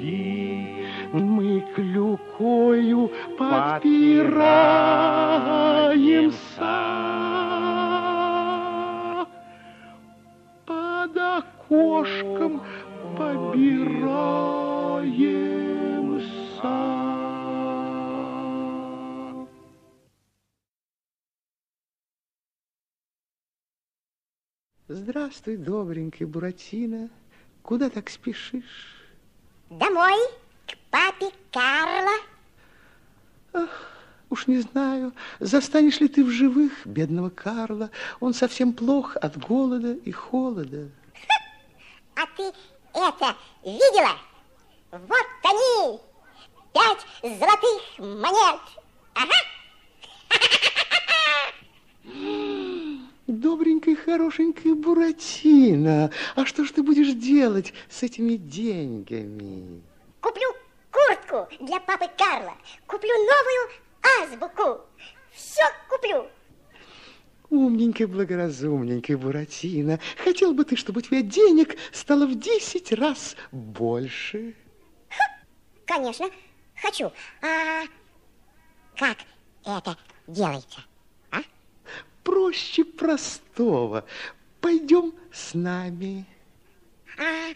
[0.01, 0.87] ли?
[1.13, 4.31] Мы клюкою подпираемся.
[10.65, 12.61] Под окошком
[13.17, 14.01] побираем.
[25.03, 27.09] Здравствуй, добренький Буратино.
[27.63, 29.01] Куда так спешишь?
[29.67, 30.13] Домой,
[30.67, 32.19] к папе Карла.
[33.51, 33.69] Ах,
[34.29, 37.89] уж не знаю, застанешь ли ты в живых бедного Карла.
[38.19, 40.87] Он совсем плох от голода и холода.
[42.15, 42.43] А ты
[42.93, 44.19] это видела?
[44.91, 45.99] Вот они,
[46.73, 48.61] пять золотых монет.
[49.15, 49.33] Ага.
[53.31, 59.81] Добренький, хорошенький Буратино, а что ж ты будешь делать с этими деньгами?
[60.19, 60.49] Куплю
[60.91, 62.57] куртку для папы Карла.
[62.85, 63.71] Куплю новую
[64.21, 64.81] азбуку.
[65.31, 66.27] Все куплю.
[67.49, 70.01] Умненький, благоразумненький Буратино.
[70.17, 74.55] Хотел бы ты, чтобы у тебя денег стало в десять раз больше?
[75.85, 76.29] Конечно,
[76.75, 77.13] хочу.
[77.41, 77.83] А
[78.97, 79.19] как
[79.63, 80.81] это делается?
[82.23, 84.05] Проще простого.
[84.59, 86.25] Пойдем с нами
[87.17, 87.53] А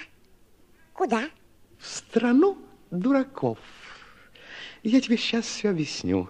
[0.93, 1.29] куда?
[1.77, 2.57] в страну
[2.89, 3.59] дураков.
[4.81, 6.29] Я тебе сейчас все объясню.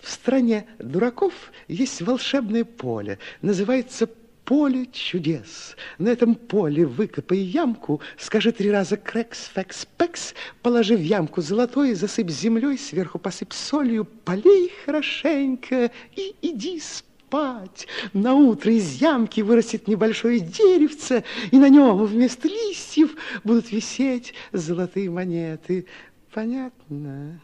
[0.00, 1.32] В стране дураков
[1.68, 3.18] есть волшебное поле.
[3.40, 4.08] Называется
[4.44, 5.76] поле чудес.
[5.98, 11.94] На этом поле выкопай ямку, скажи три раза крекс, фекс, пекс, положи в ямку золотой,
[11.94, 17.11] засыпь землей, сверху посыпь солью, полей хорошенько и иди спать.
[17.32, 25.08] На утро из ямки вырастет небольшое деревце, и на нем вместо листьев будут висеть золотые
[25.08, 25.86] монеты.
[26.32, 27.40] Понятно?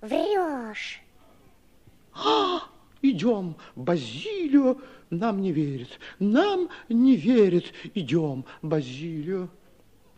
[0.00, 1.00] Врешь.
[3.02, 4.76] Идем, Базилио
[5.10, 7.72] нам не верит, нам не верит.
[7.94, 9.48] Идем, Базилио.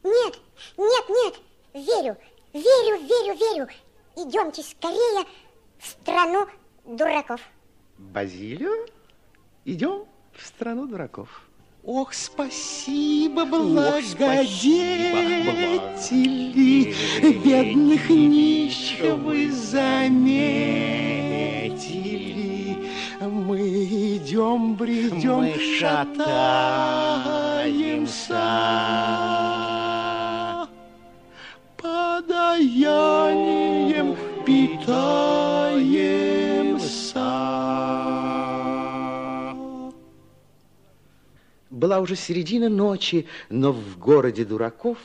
[0.05, 0.41] Нет,
[0.77, 1.41] нет, нет,
[1.75, 2.17] верю,
[2.53, 3.69] верю, верю, верю.
[4.17, 5.27] Идемте скорее
[5.79, 6.47] в страну
[6.89, 7.41] дураков.
[7.99, 8.73] Базилио,
[9.65, 11.43] идем в страну дураков.
[11.85, 14.13] Ох, спасибо, благодетели,
[17.45, 20.89] бедных нищих вы заметили.
[23.21, 23.85] Мы
[24.17, 26.39] идем, бредем, Мы шатаемся,
[31.77, 33.29] подаянием
[34.45, 35.38] питаемся.
[41.79, 44.99] Была уже середина ночи, но в городе дураков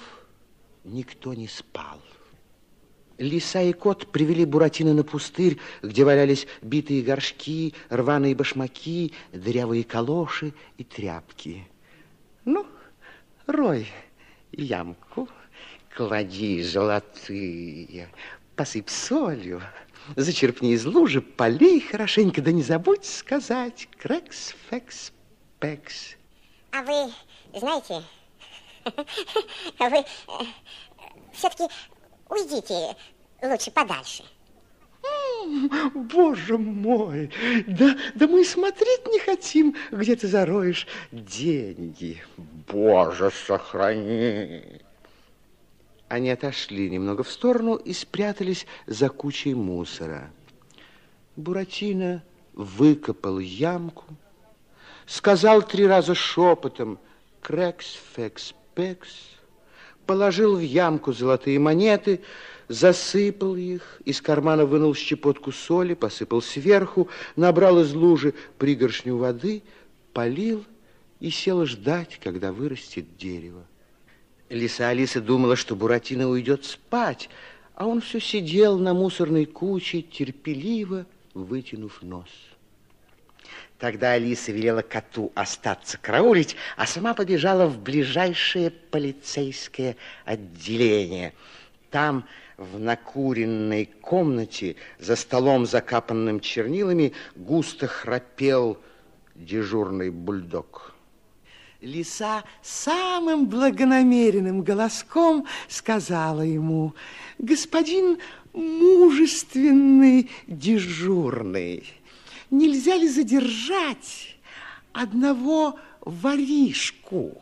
[0.84, 2.02] никто не спал.
[3.20, 10.52] Лиса и кот привели Буратино на пустырь, где валялись битые горшки, рваные башмаки, дырявые калоши
[10.80, 11.68] и тряпки.
[12.44, 12.66] Ну,
[13.46, 13.88] рой
[14.52, 15.30] ямку,
[15.96, 18.10] клади золотые,
[18.56, 19.62] посыпь солью,
[20.16, 25.12] зачерпни из лужи, полей хорошенько, да не забудь сказать крекс, фекс,
[25.60, 26.16] пекс.
[26.76, 27.14] А вы
[27.54, 28.04] знаете,
[29.80, 30.06] вы
[31.32, 31.72] все-таки
[32.28, 32.96] уйдите
[33.44, 34.24] лучше подальше.
[35.94, 37.30] Боже мой,
[37.68, 42.24] да, да мы и смотреть не хотим, где ты зароешь деньги.
[42.68, 44.82] Боже, сохрани.
[46.08, 50.32] Они отошли немного в сторону и спрятались за кучей мусора.
[51.36, 54.06] Буратино выкопал ямку,
[55.14, 56.98] сказал три раза шепотом
[57.40, 59.10] «крекс, фекс, пекс»,
[60.08, 62.22] положил в ямку золотые монеты,
[62.68, 69.62] засыпал их, из кармана вынул щепотку соли, посыпал сверху, набрал из лужи пригоршню воды,
[70.14, 70.66] полил
[71.20, 73.64] и сел ждать, когда вырастет дерево.
[74.50, 77.30] Лиса Алиса думала, что Буратино уйдет спать,
[77.76, 81.06] а он все сидел на мусорной куче, терпеливо
[81.36, 82.30] вытянув нос.
[83.84, 91.34] Тогда Алиса велела коту остаться караулить, а сама побежала в ближайшее полицейское отделение.
[91.92, 92.26] Там,
[92.56, 98.78] в накуренной комнате, за столом, закапанным чернилами, густо храпел
[99.36, 100.96] дежурный бульдог.
[101.82, 106.96] Лиса самым благонамеренным голоском сказала ему,
[107.38, 108.20] господин
[108.54, 111.84] мужественный дежурный,
[112.54, 114.38] нельзя ли задержать
[114.94, 117.42] одного воришку?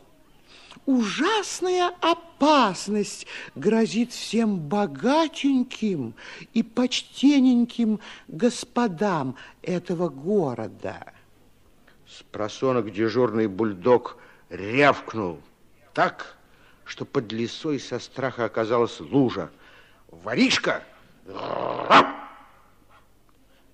[0.84, 6.14] Ужасная опасность грозит всем богатеньким
[6.54, 11.12] и почтененьким господам этого города.
[12.08, 14.16] С просонок дежурный бульдог
[14.48, 15.40] рявкнул
[15.94, 16.36] так,
[16.84, 19.50] что под лесой со страха оказалась лужа.
[20.10, 20.82] воришка.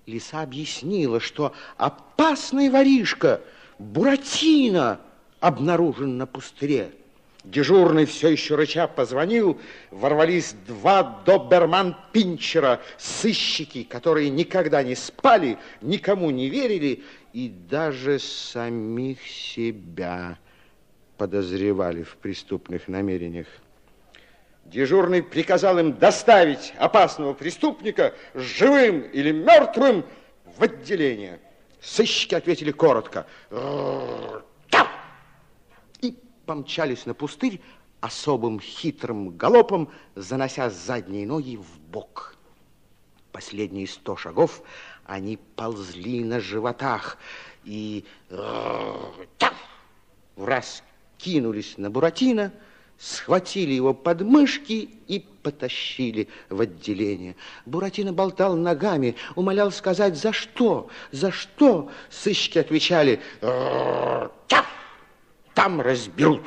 [0.09, 3.41] Лиса объяснила, что опасный воришка
[3.77, 4.99] Буратино
[5.39, 6.91] обнаружен на пустыре.
[7.45, 9.57] Дежурный все еще рыча позвонил,
[9.91, 17.01] ворвались два доберман-пинчера, сыщики, которые никогда не спали, никому не верили
[17.31, 20.37] и даже самих себя
[21.17, 23.47] подозревали в преступных намерениях.
[24.69, 30.05] Дежурный приказал им доставить опасного преступника живым или мертвым
[30.45, 31.39] в отделение.
[31.81, 33.25] Сыщики ответили коротко.
[36.01, 36.15] И
[36.45, 37.59] помчались на пустырь
[37.99, 42.35] особым хитрым галопом, занося задние ноги в бок.
[43.31, 44.61] Последние сто шагов
[45.05, 47.17] они ползли на животах
[47.63, 49.15] и в
[50.37, 50.83] раз
[51.17, 52.53] кинулись на Буратино,
[52.99, 57.35] схватили его под мышки и потащили в отделение.
[57.65, 61.89] Буратино болтал ногами, умолял сказать, за что, за что.
[62.09, 63.21] Сыщики отвечали,
[65.53, 66.41] там разберут.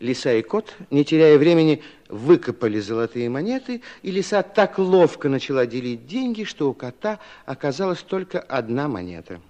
[0.00, 6.06] Лиса и кот, не теряя времени, выкопали золотые монеты, и лиса так ловко начала делить
[6.06, 9.40] деньги, что у кота оказалась только одна монета.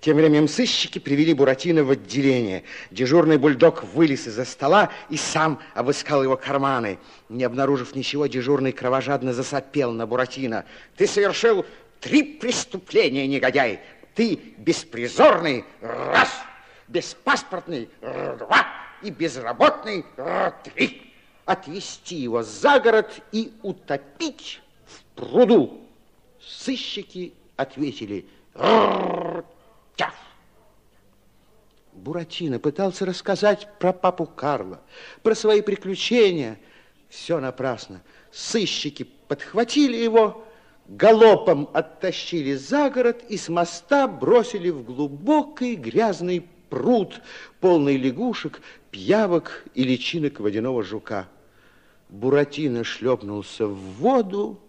[0.00, 2.64] Тем временем сыщики привели Буратино в отделение.
[2.90, 6.98] Дежурный бульдог вылез из-за стола и сам обыскал его карманы.
[7.28, 10.64] Не обнаружив ничего, дежурный кровожадно засопел на Буратино.
[10.96, 11.64] Ты совершил
[12.00, 13.80] три преступления, негодяй.
[14.14, 16.30] Ты беспризорный, раз,
[16.88, 18.66] беспаспортный, два,
[19.02, 20.04] и безработный,
[20.64, 21.12] три.
[21.44, 25.80] Отвести его за город и утопить в пруду.
[26.40, 28.26] Сыщики ответили,
[29.96, 30.14] тяф.
[31.92, 34.80] Буратино пытался рассказать про папу Карла,
[35.22, 36.58] про свои приключения.
[37.08, 38.02] Все напрасно.
[38.30, 40.46] Сыщики подхватили его,
[40.86, 47.22] галопом оттащили за город и с моста бросили в глубокий грязный пруд,
[47.60, 51.28] полный лягушек, пьявок и личинок водяного жука.
[52.08, 54.60] Буратино шлепнулся в воду,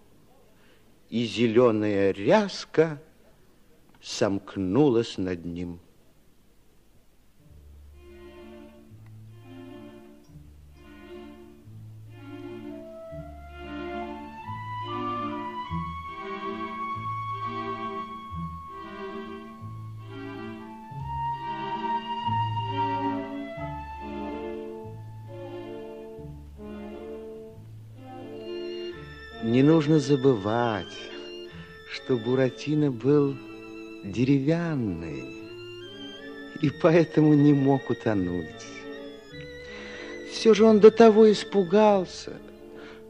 [1.10, 3.02] и зеленая ряска
[4.08, 5.80] сомкнулась над ним.
[29.44, 30.86] Не нужно забывать,
[31.92, 33.36] что Буратино был
[34.04, 35.38] деревянный
[36.62, 38.66] и поэтому не мог утонуть.
[40.32, 42.34] Все же он до того испугался,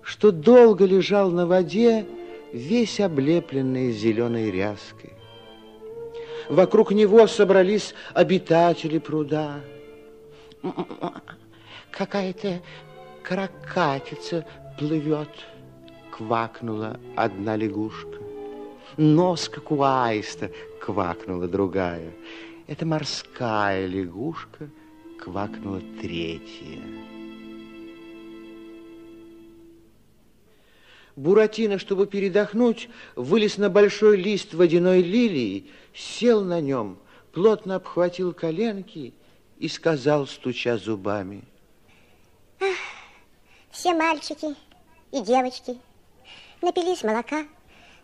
[0.01, 2.05] что долго лежал на воде,
[2.53, 5.13] весь облепленный зеленой ряской.
[6.49, 9.59] Вокруг него собрались обитатели пруда.
[11.91, 12.61] Какая-то
[13.23, 14.45] каракатица
[14.79, 15.29] плывет,
[16.11, 18.17] квакнула одна лягушка.
[18.95, 20.49] Нос, как у аиста,
[20.87, 22.13] квакнула другая.
[22.65, 24.69] Это морская лягушка,
[25.19, 26.81] квакнула третья.
[31.17, 36.97] Буратино, чтобы передохнуть, вылез на большой лист водяной лилии, сел на нем,
[37.33, 39.13] плотно обхватил коленки
[39.59, 41.43] и сказал, стуча зубами.
[43.71, 44.55] Все мальчики
[45.11, 45.77] и девочки
[46.61, 47.45] напились молока,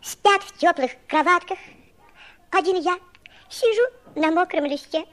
[0.01, 1.59] спят в теплых кроватках.
[2.53, 2.99] Один я
[3.49, 3.81] сижу
[4.15, 5.05] на мокром листе.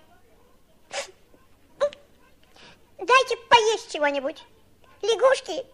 [2.99, 4.45] Дайте поесть чего-нибудь.
[5.01, 5.65] Лягушки.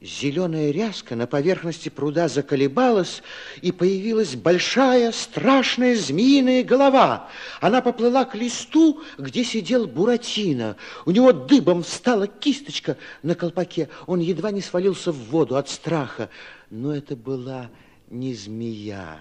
[0.00, 3.24] Зеленая ряска на поверхности пруда заколебалась,
[3.62, 7.30] и появилась большая страшная змеиная голова.
[7.60, 10.76] Она поплыла к листу, где сидел Буратино.
[11.04, 13.88] У него дыбом встала кисточка на колпаке.
[14.06, 16.30] Он едва не свалился в воду от страха.
[16.70, 17.70] Но это была
[18.08, 19.18] не змея.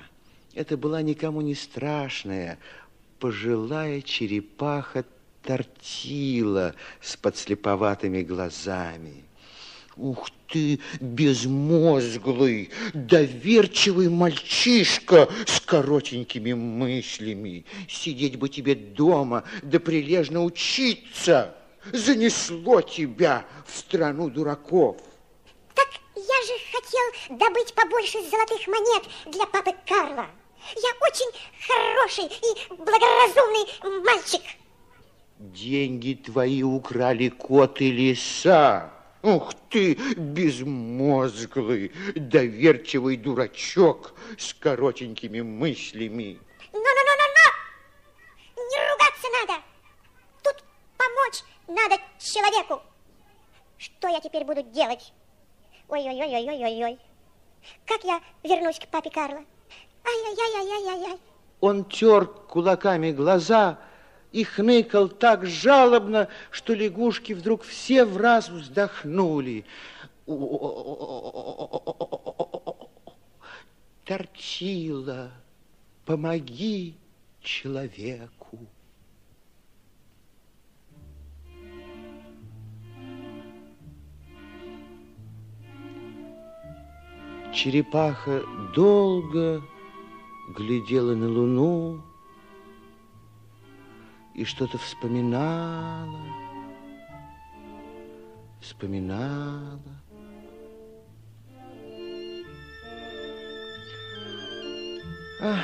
[0.55, 2.57] Это была никому не страшная,
[3.19, 5.05] пожилая черепаха
[5.43, 9.25] тортила с подслеповатыми глазами.
[9.97, 17.65] Ух ты, безмозглый, доверчивый мальчишка с коротенькими мыслями.
[17.89, 21.53] Сидеть бы тебе дома, да прилежно учиться.
[21.91, 24.97] Занесло тебя в страну дураков.
[25.73, 30.27] Так я же хотел добыть побольше золотых монет для папы Карла.
[30.73, 31.31] Я очень
[31.67, 34.41] хороший и благоразумный мальчик.
[35.37, 38.91] Деньги твои украли кот и лиса.
[39.21, 46.39] Ух ты, безмозглый, доверчивый дурачок с коротенькими мыслями.
[46.71, 47.47] Но-но-но-но-но!
[48.55, 49.63] Не ругаться надо!
[50.43, 50.63] Тут
[50.97, 52.81] помочь надо человеку.
[53.77, 55.11] Что я теперь буду делать?
[55.89, 56.99] Ой-ой-ой-ой-ой-ой.
[57.85, 59.43] Как я вернусь к папе Карло?
[60.05, 61.17] Ай-яй-яй-яй-яй-яй.
[61.61, 63.79] Он тер кулаками глаза
[64.31, 69.65] и хныкал так жалобно, что лягушки вдруг все в раз вздохнули.
[74.03, 75.31] Торчила,
[76.05, 76.95] помоги
[77.41, 78.59] человеку.
[87.53, 88.43] Черепаха
[88.75, 89.63] долго
[90.47, 92.01] глядела на луну
[94.33, 96.19] и что-то вспоминала,
[98.61, 99.79] вспоминала.
[105.41, 105.59] Ах,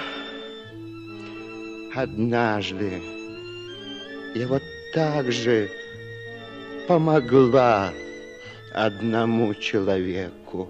[1.95, 3.01] однажды
[4.35, 4.63] я вот
[4.93, 5.69] так же
[6.87, 7.93] помогла
[8.73, 10.69] одному человеку,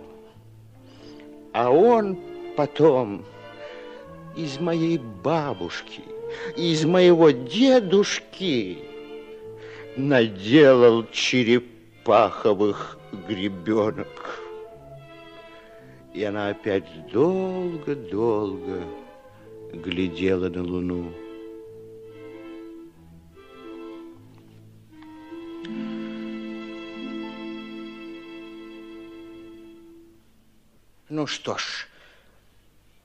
[1.53, 2.19] а он
[2.55, 3.25] потом
[4.35, 6.03] из моей бабушки,
[6.55, 8.79] из моего дедушки
[9.97, 14.39] наделал черепаховых гребенок.
[16.13, 18.83] И она опять долго-долго
[19.73, 21.11] глядела на луну.
[31.09, 31.87] Ну что ж,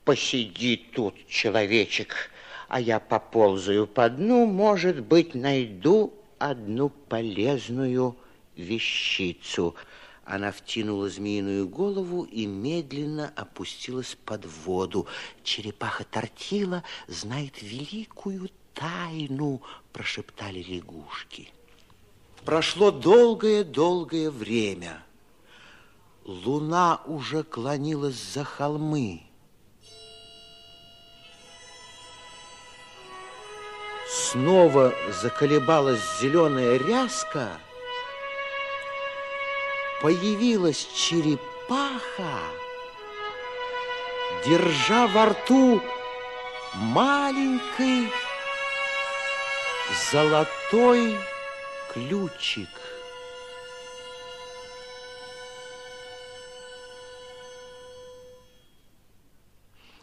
[0.07, 2.31] посиди тут, человечек,
[2.69, 8.15] а я поползаю по дну, может быть, найду одну полезную
[8.55, 9.75] вещицу.
[10.23, 15.07] Она втянула змеиную голову и медленно опустилась под воду.
[15.43, 21.49] Черепаха Тортила знает великую тайну, прошептали лягушки.
[22.45, 25.03] Прошло долгое-долгое время.
[26.23, 29.27] Луна уже клонилась за холмы.
[34.37, 37.49] Снова заколебалась зеленая ряска,
[39.99, 42.37] появилась черепаха,
[44.45, 45.81] держа во рту
[46.75, 48.11] маленький
[50.11, 51.17] золотой
[51.91, 52.69] ключик.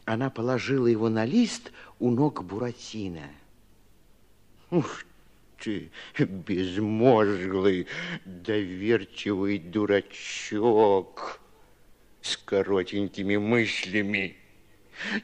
[0.05, 1.71] Она положила его на лист
[2.01, 3.31] у ног Буратино.
[4.75, 5.05] Ух
[5.63, 7.87] ты, безмозглый,
[8.25, 11.41] доверчивый дурачок
[12.21, 14.37] с коротенькими мыслями.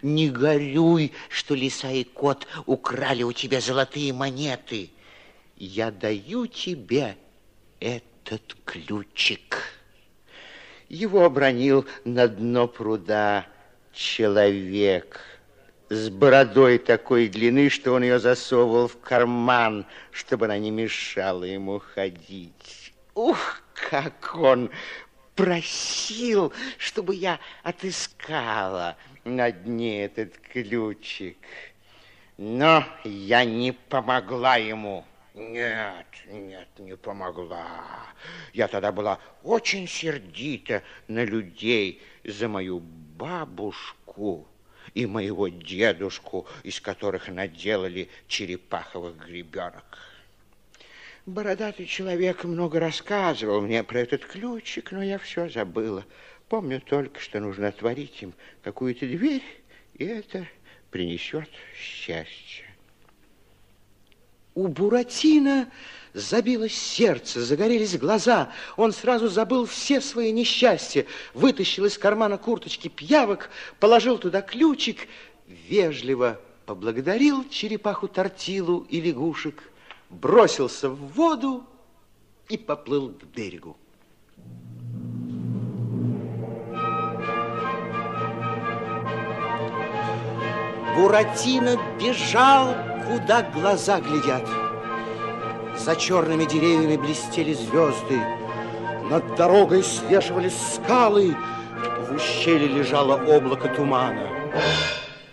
[0.02, 4.90] Не горюй, что лиса и кот украли у тебя золотые монеты.
[5.56, 7.16] Я даю тебе
[7.80, 9.56] этот ключик.
[10.88, 13.48] Его обронил на дно пруда
[13.92, 15.20] человек
[15.90, 21.80] с бородой такой длины, что он ее засовывал в карман, чтобы она не мешала ему
[21.80, 22.94] ходить.
[23.14, 24.70] Ух, как он
[25.34, 31.38] просил, чтобы я отыскала на дне этот ключик.
[32.38, 35.04] Но я не помогла ему.
[35.34, 37.66] Нет, нет, не помогла.
[38.52, 44.46] Я тогда была очень сердита на людей за мою бабушку
[44.94, 49.98] и моего дедушку, из которых наделали черепаховых гребенок.
[51.26, 56.04] Бородатый человек много рассказывал мне про этот ключик, но я все забыла.
[56.48, 59.44] Помню только, что нужно отворить им какую-то дверь,
[59.94, 60.46] и это
[60.90, 62.66] принесет счастье.
[64.54, 65.70] У Буратино
[66.14, 68.52] забилось сердце, загорелись глаза.
[68.76, 75.08] Он сразу забыл все свои несчастья, вытащил из кармана курточки пьявок, положил туда ключик,
[75.46, 79.62] вежливо поблагодарил черепаху Тортилу и лягушек,
[80.08, 81.64] бросился в воду
[82.48, 83.76] и поплыл к берегу.
[90.96, 92.74] Буратино бежал,
[93.06, 94.69] куда глаза глядят.
[95.84, 98.20] За черными деревьями блестели звезды.
[99.08, 101.34] Над дорогой свешивались скалы.
[102.06, 104.28] В ущелье лежало облако тумана.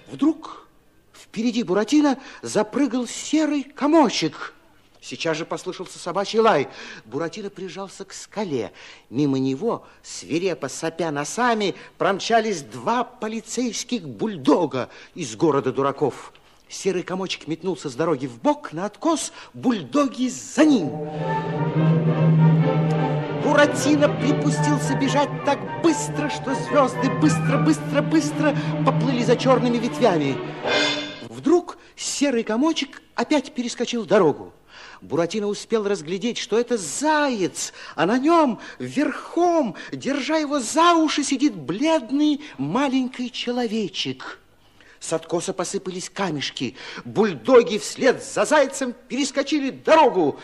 [0.10, 0.66] Вдруг
[1.14, 4.54] впереди Буратино запрыгал серый комочек.
[5.02, 6.70] Сейчас же послышался собачий лай.
[7.04, 8.72] Буратино прижался к скале.
[9.10, 16.32] Мимо него, свирепо сопя носами, промчались два полицейских бульдога из города дураков.
[16.70, 20.90] Серый комочек метнулся с дороги в бок на откос, бульдоги за ним.
[23.44, 30.38] Буратино припустился бежать так быстро, что звезды быстро, быстро, быстро поплыли за черными ветвями.
[31.30, 34.54] Вдруг серый комочек опять перескочил дорогу.
[35.02, 41.56] Буратино успел разглядеть, что это заяц, а на нем верхом, держа его за уши, сидит
[41.56, 44.40] бледный маленький человечек.
[45.08, 46.76] С откоса посыпались камешки.
[47.06, 50.38] Бульдоги вслед за зайцем перескочили дорогу.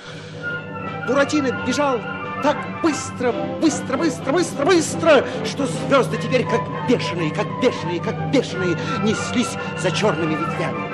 [1.05, 1.99] Буратино бежал
[2.41, 8.77] так быстро, быстро, быстро, быстро, быстро, что звезды теперь как бешеные, как бешеные, как бешеные
[9.03, 9.51] неслись
[9.81, 10.93] за черными ветвями.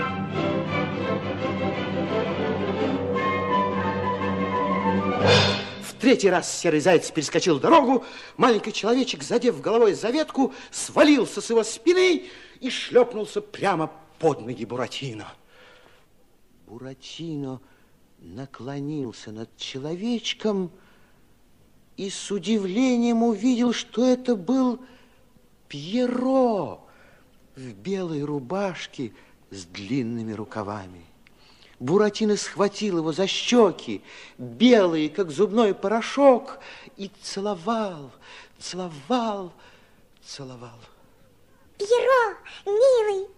[5.83, 8.03] В третий раз серый заяц перескочил дорогу,
[8.35, 12.25] маленький человечек, задев головой за ветку, свалился с его спины
[12.59, 15.27] и шлепнулся прямо под ноги Буратино.
[16.67, 17.61] Буратино
[18.19, 20.71] наклонился над человечком
[21.97, 24.79] и с удивлением увидел, что это был
[25.67, 26.79] Пьеро
[27.55, 29.13] в белой рубашке
[29.51, 31.05] с длинными рукавами.
[31.79, 34.01] Буратино схватил его за щеки,
[34.37, 36.59] белые, как зубной порошок,
[36.97, 38.11] и целовал,
[38.59, 39.53] целовал,
[40.21, 40.79] целовал.
[41.79, 43.29] Пьеро, милый,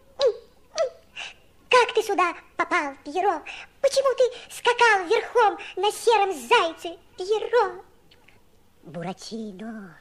[1.70, 3.44] как ты сюда попал, Пьеро?
[3.82, 7.84] Почему ты скакал верхом на сером зайце, Пьеро?
[8.82, 9.96] Буратино,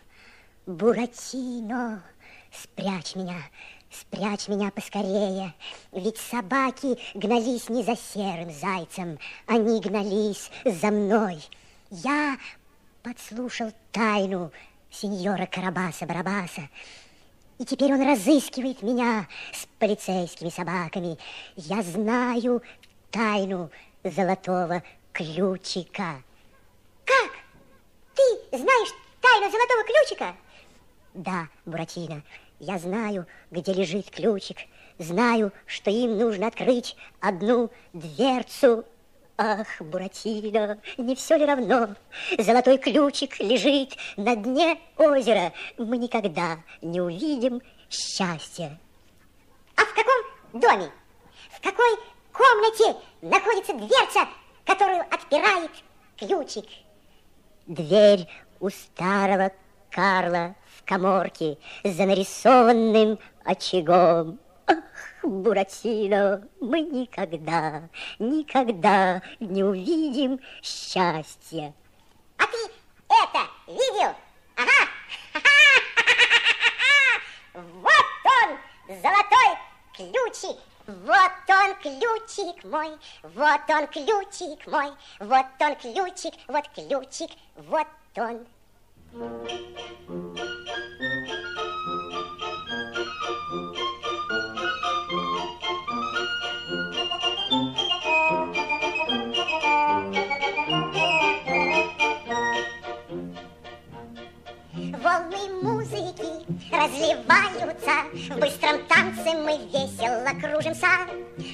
[0.65, 2.03] Буратино,
[2.51, 3.43] спрячь меня,
[3.91, 5.55] спрячь меня поскорее,
[5.93, 11.47] ведь собаки гнались не за серым зайцем, они гнались за мной.
[11.91, 12.39] Я
[13.03, 14.51] подслушал тайну
[14.91, 16.69] сеньора Карабаса-Барабаса,
[17.61, 21.19] и теперь он разыскивает меня с полицейскими собаками.
[21.57, 22.63] Я знаю
[23.11, 23.71] тайну
[24.03, 24.83] золотого
[25.13, 26.23] ключика.
[27.05, 27.33] Как?
[28.15, 30.37] Ты знаешь тайну золотого ключика?
[31.13, 32.23] Да, Буратино,
[32.61, 34.57] я знаю, где лежит ключик.
[34.99, 38.87] Знаю, что им нужно открыть одну дверцу.
[39.43, 41.97] Ах, Буратино, не все ли равно?
[42.37, 45.55] Золотой ключик лежит на дне озера.
[45.79, 48.79] Мы никогда не увидим счастья.
[49.77, 50.91] А в каком доме,
[51.53, 51.89] в какой
[52.35, 54.29] комнате находится дверца,
[54.67, 55.71] которую отпирает
[56.19, 56.67] ключик?
[57.67, 58.29] Дверь
[58.61, 59.53] у старого
[59.91, 64.39] Карла в коморке за нарисованным очагом.
[64.67, 64.77] Ах,
[65.23, 71.75] Буратино, мы никогда, никогда не увидим счастья.
[72.39, 72.59] А ты
[73.09, 74.15] это видел?
[74.57, 74.89] Ага!
[77.53, 78.57] Вот он,
[79.03, 79.59] золотой
[79.95, 80.57] ключик.
[80.87, 82.91] Вот он ключик мой,
[83.23, 88.47] вот он ключик мой, вот он ключик, вот ключик, вот он.
[89.13, 90.60] Волны
[105.63, 106.27] музыки
[106.73, 110.89] разливаются, В быстром танце мы весело кружимся.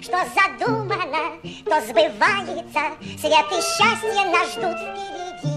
[0.02, 2.82] Что задумано, то сбывается,
[3.18, 5.54] Свет и счастье нас ждут впереди.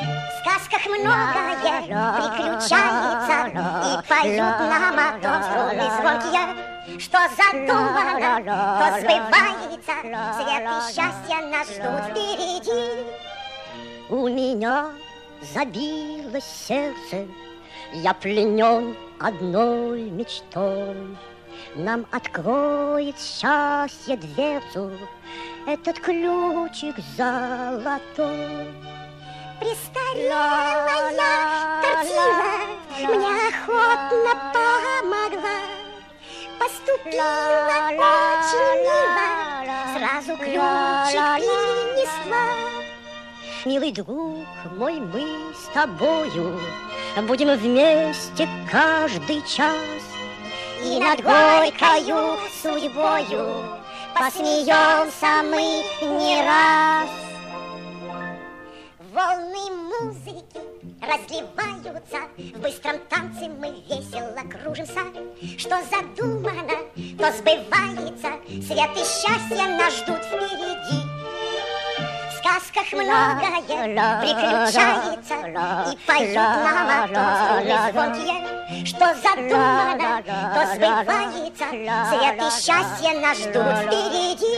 [0.00, 1.82] В сказках многое
[2.22, 6.44] приключается, И поют нам о том струны звонкие,
[6.98, 9.94] Что задумано, то сбывается,
[10.36, 12.82] Свет и счастье нас ждут впереди.
[14.08, 14.90] У меня
[15.42, 17.26] забилось сердце,
[17.92, 21.16] Я пленен одной мечтой.
[21.74, 24.90] Нам откроет счастье дверцу
[25.66, 28.66] Этот ключик золотой.
[29.60, 31.06] Престарелая
[31.82, 32.50] картина
[32.98, 35.60] Мне охотно помогла
[36.58, 39.26] Поступила очень мило
[39.94, 42.81] Сразу ключик перенесла
[43.64, 44.44] Милый друг
[44.76, 46.58] мой, мы с тобою
[47.28, 49.78] Будем вместе каждый час.
[50.82, 53.64] И над горькою судьбою
[54.14, 57.08] Посмеемся мы не раз.
[59.12, 60.60] Волны музыки
[61.00, 65.02] разливаются В быстром танце мы весело кружимся.
[65.56, 66.78] Что задумано,
[67.16, 71.11] то сбывается Свет и счастье нас ждут впереди
[72.52, 73.62] сказках многое
[74.20, 75.34] приключается,
[75.90, 78.38] и поют нам о том звонкие,
[78.84, 80.22] что задумано,
[80.54, 81.66] то сбывается,
[82.10, 84.56] свет и счастье нас ждут впереди.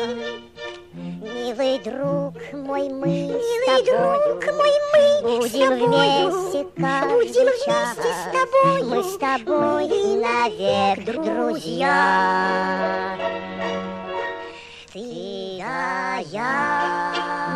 [0.95, 5.03] Милый друг мой, мы Милый с тобою друг мой, мы
[5.39, 11.93] будем вместе будем вместе с тобой, мы с тобой и навек друзья.
[14.93, 15.25] Ты
[16.15, 17.54] да я.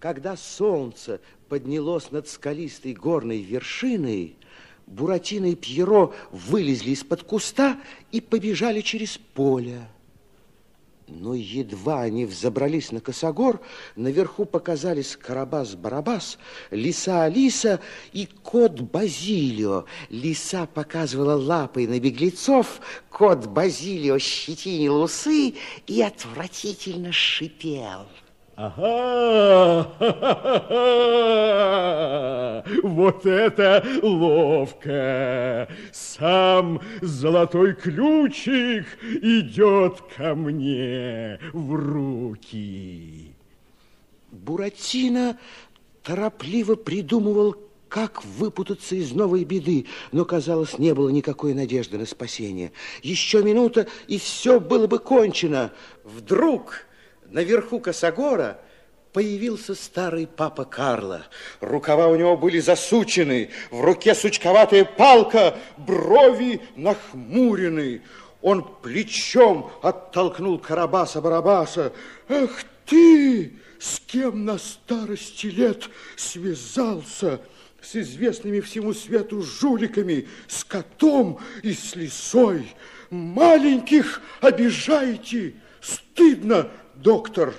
[0.00, 1.20] Когда солнце
[1.50, 4.34] поднялось над скалистой горной вершиной,
[4.86, 7.78] Буратино и Пьеро вылезли из-под куста
[8.10, 9.86] и побежали через поле.
[11.06, 13.60] Но едва они взобрались на косогор,
[13.94, 16.38] наверху показались Карабас-Барабас,
[16.70, 17.80] Лиса Алиса
[18.14, 19.84] и кот Базилио.
[20.08, 25.56] Лиса показывала лапой на беглецов, кот Базилио щетинил усы
[25.86, 28.06] и отвратительно шипел.
[28.62, 29.90] Ага,
[32.82, 35.66] вот это ловко.
[35.92, 43.34] Сам золотой ключик идет ко мне в руки.
[44.30, 45.38] Буратино
[46.02, 47.56] торопливо придумывал,
[47.88, 52.72] как выпутаться из новой беды, но, казалось, не было никакой надежды на спасение.
[53.02, 55.72] Еще минута, и все было бы кончено.
[56.04, 56.89] Вдруг
[57.30, 58.60] наверху Косогора
[59.12, 61.26] появился старый папа Карло.
[61.60, 68.02] Рукава у него были засучены, в руке сучковатая палка, брови нахмурены.
[68.42, 71.92] Он плечом оттолкнул Карабаса-Барабаса.
[72.28, 77.40] «Эх ты, с кем на старости лет связался?»
[77.82, 82.66] с известными всему свету жуликами, с котом и с лисой.
[83.08, 86.70] Маленьких обижаете, стыдно
[87.02, 87.54] доктор.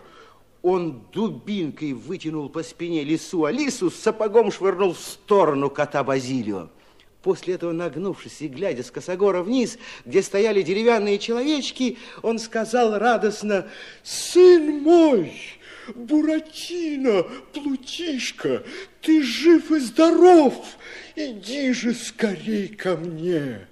[0.61, 6.69] Он дубинкой вытянул по спине лису Алису, с сапогом швырнул в сторону кота Базилио.
[7.23, 13.67] После этого, нагнувшись и глядя с косогора вниз, где стояли деревянные человечки, он сказал радостно,
[14.03, 15.33] «Сын мой,
[15.93, 17.23] Буратино,
[17.53, 18.63] Плутишка,
[19.01, 20.55] ты жив и здоров,
[21.15, 23.67] иди же скорей ко мне!»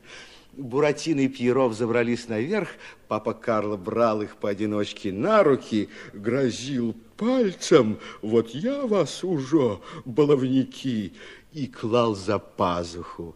[0.54, 2.70] Буратино и Пьеров забрались наверх,
[3.10, 11.14] папа Карло брал их поодиночке на руки, грозил пальцем, вот я вас уже, баловники,
[11.52, 13.36] и клал за пазуху.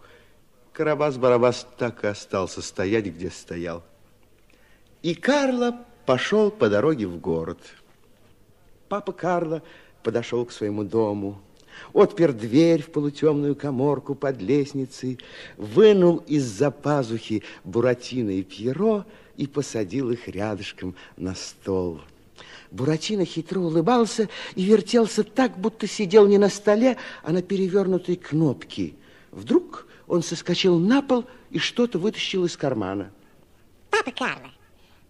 [0.73, 3.83] Карабас-Барабас так и остался стоять, где стоял.
[5.01, 7.59] И Карло пошел по дороге в город.
[8.89, 9.63] Папа Карло
[10.03, 11.41] подошел к своему дому
[11.93, 15.19] отпер дверь в полутемную коморку под лестницей,
[15.57, 22.01] вынул из-за пазухи Буратино и Пьеро и посадил их рядышком на стол.
[22.71, 28.93] Буратино хитро улыбался и вертелся так, будто сидел не на столе, а на перевернутой кнопке.
[29.31, 33.11] Вдруг он соскочил на пол и что-то вытащил из кармана.
[33.89, 34.51] Папа Карло,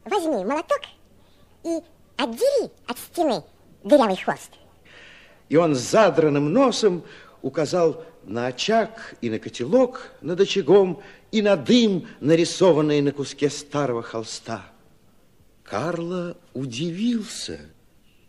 [0.06, 0.82] возьми молоток
[1.64, 1.80] и
[2.18, 3.44] отдери от стены
[3.84, 4.52] дырявый хвост
[5.54, 7.04] и он задранным носом
[7.44, 11.04] указал на очаг и на котелок над очагом
[11.34, 14.72] и на дым, нарисованный на куске старого холста.
[15.64, 17.60] Карло удивился.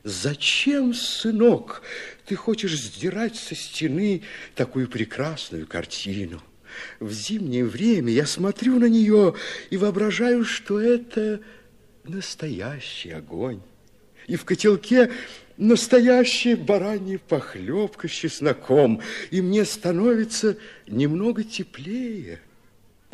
[0.05, 1.83] Зачем, сынок,
[2.25, 4.23] ты хочешь сдирать со стены
[4.55, 6.43] такую прекрасную картину?
[6.99, 9.35] В зимнее время я смотрю на нее
[9.69, 11.41] и воображаю, что это
[12.05, 13.61] настоящий огонь.
[14.27, 15.13] И в котелке
[15.59, 20.57] настоящая баранья похлебка с чесноком, и мне становится
[20.87, 22.41] немного теплее.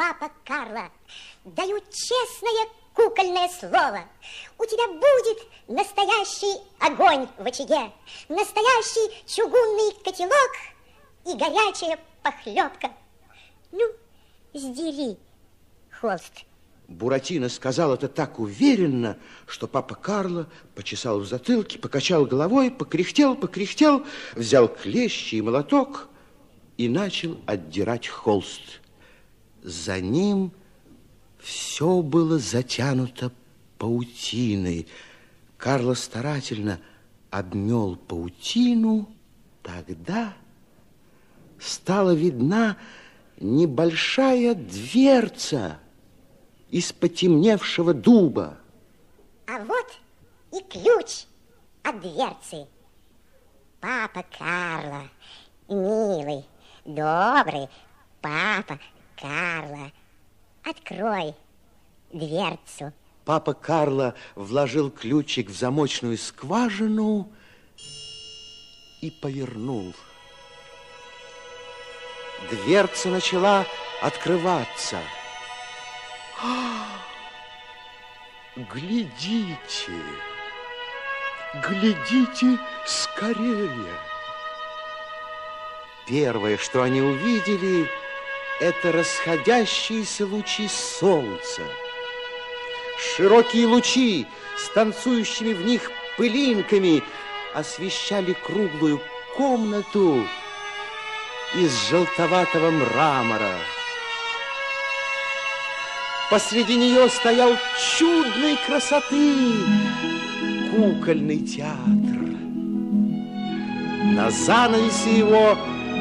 [0.01, 0.91] Папа Карло,
[1.45, 4.05] даю честное кукольное слово.
[4.57, 7.93] У тебя будет настоящий огонь в очаге,
[8.31, 10.53] настоящий чугунный котелок
[11.27, 12.93] и горячая похлебка.
[13.73, 13.85] Ну,
[14.55, 15.19] сдери
[16.01, 16.47] холст.
[16.89, 24.07] Буратино сказал это так уверенно, что папа Карло почесал в затылке, покачал головой, покряхтел, покряхтел,
[24.33, 26.09] взял клещи и молоток
[26.79, 28.81] и начал отдирать холст.
[29.63, 30.53] За ним
[31.39, 33.33] все было затянуто
[33.79, 34.87] паутиной.
[35.57, 36.81] Карло старательно
[37.31, 39.09] обмел паутину,
[39.63, 40.35] тогда
[41.59, 42.77] стала видна
[43.39, 45.79] небольшая дверца–
[46.71, 48.59] из потемневшего дуба.
[49.47, 49.87] А вот
[50.69, 51.25] ключ
[51.83, 52.67] от дверцы.
[53.81, 55.09] Папа Карло,
[55.69, 56.45] милый,
[56.85, 57.69] добрый
[58.21, 58.79] папа
[59.21, 59.93] Карло,
[60.65, 61.35] открой
[62.13, 62.93] дверцу.
[63.25, 67.31] Папа Карло вложил ключик в замочную скважину
[69.03, 69.95] и повернул.
[72.51, 73.67] Дверца начала
[74.01, 74.99] открываться.
[78.57, 79.57] Глядите,
[81.69, 83.87] глядите скорее.
[86.07, 87.89] Первое, что они увидели,
[88.61, 91.63] это расходящиеся лучи солнца.
[92.99, 94.27] Широкие лучи
[94.59, 97.03] с танцующими в них пылинками
[97.55, 99.01] освещали круглую
[99.37, 100.27] комнату
[101.55, 103.57] из желтоватого мрамора.
[106.31, 107.57] Посреди нее стоял
[107.99, 109.35] чудной красоты
[110.71, 112.21] кукольный театр.
[114.15, 115.57] На занавесе его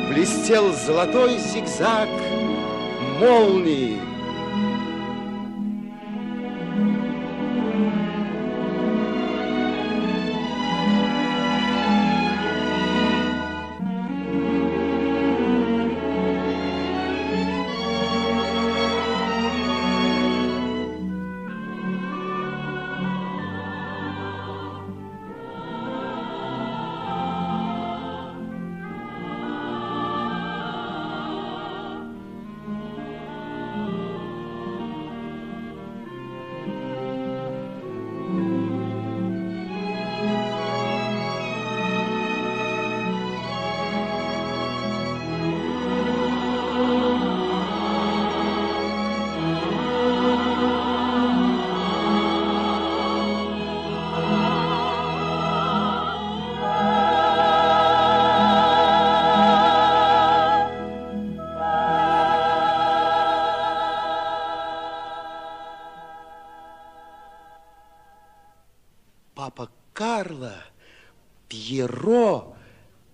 [0.10, 2.10] блестел золотой зигзаг
[3.20, 4.09] Holy.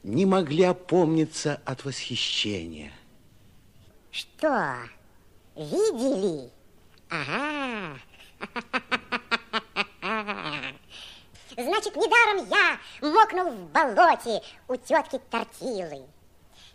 [0.06, 2.94] Не могли опомниться от восхищения.
[4.12, 4.76] Что,
[5.56, 6.52] видели?
[7.10, 8.00] Ага.
[11.58, 16.06] Значит, недаром я мокнул в болоте у тетки Тортилы.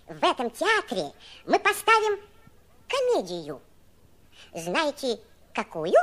[0.09, 1.12] В этом театре
[1.47, 2.19] мы поставим
[2.89, 3.62] комедию.
[4.52, 5.20] Знаете,
[5.55, 5.94] какую?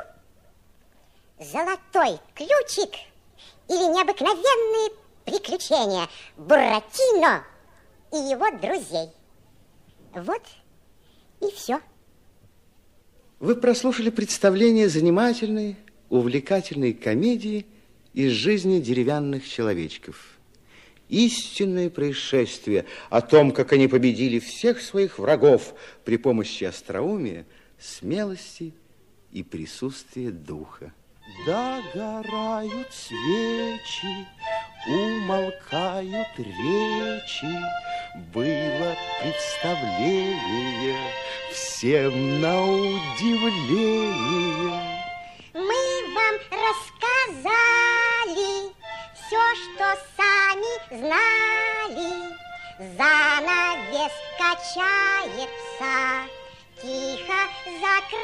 [1.39, 2.93] Золотой ключик–
[3.67, 4.91] или необыкновенные
[5.27, 7.43] приключения Буратино
[8.11, 9.09] и его друзей.
[10.13, 10.41] Вот
[11.41, 11.81] и все.
[13.39, 15.75] Вы прослушали представление занимательной,
[16.09, 17.67] увлекательной комедии
[18.13, 20.39] из жизни деревянных человечков.
[21.09, 25.73] Истинное происшествие о том, как они победили всех своих врагов
[26.03, 27.45] при помощи остроумия,
[27.79, 28.73] смелости
[29.31, 30.93] и присутствия духа.
[31.45, 34.25] Догорают свечи,
[34.87, 37.53] умолкают речи,
[38.33, 40.97] Было представление
[41.51, 44.07] всем на удивление.
[45.53, 47.31] Мы вам рассказали
[49.13, 49.85] все, что
[50.15, 52.11] сами знали.
[52.95, 55.95] Занавес качается,
[56.81, 57.39] тихо
[57.81, 58.17] закрывается.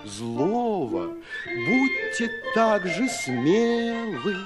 [0.05, 1.15] злого.
[1.47, 4.37] Будьте так же смелы,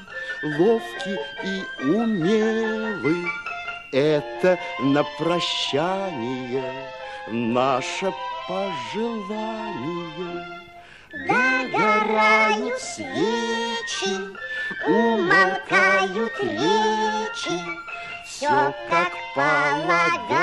[0.59, 3.17] ловки и умелы.
[3.93, 6.73] Это на прощание
[7.29, 8.13] наше
[8.47, 10.13] пожелание.
[11.29, 14.19] Догорают свечи,
[14.87, 17.61] умолкают речи,
[18.27, 20.35] Все как полагается,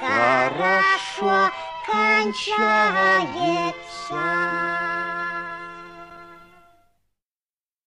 [0.00, 1.50] хорошо
[1.86, 2.56] кончается.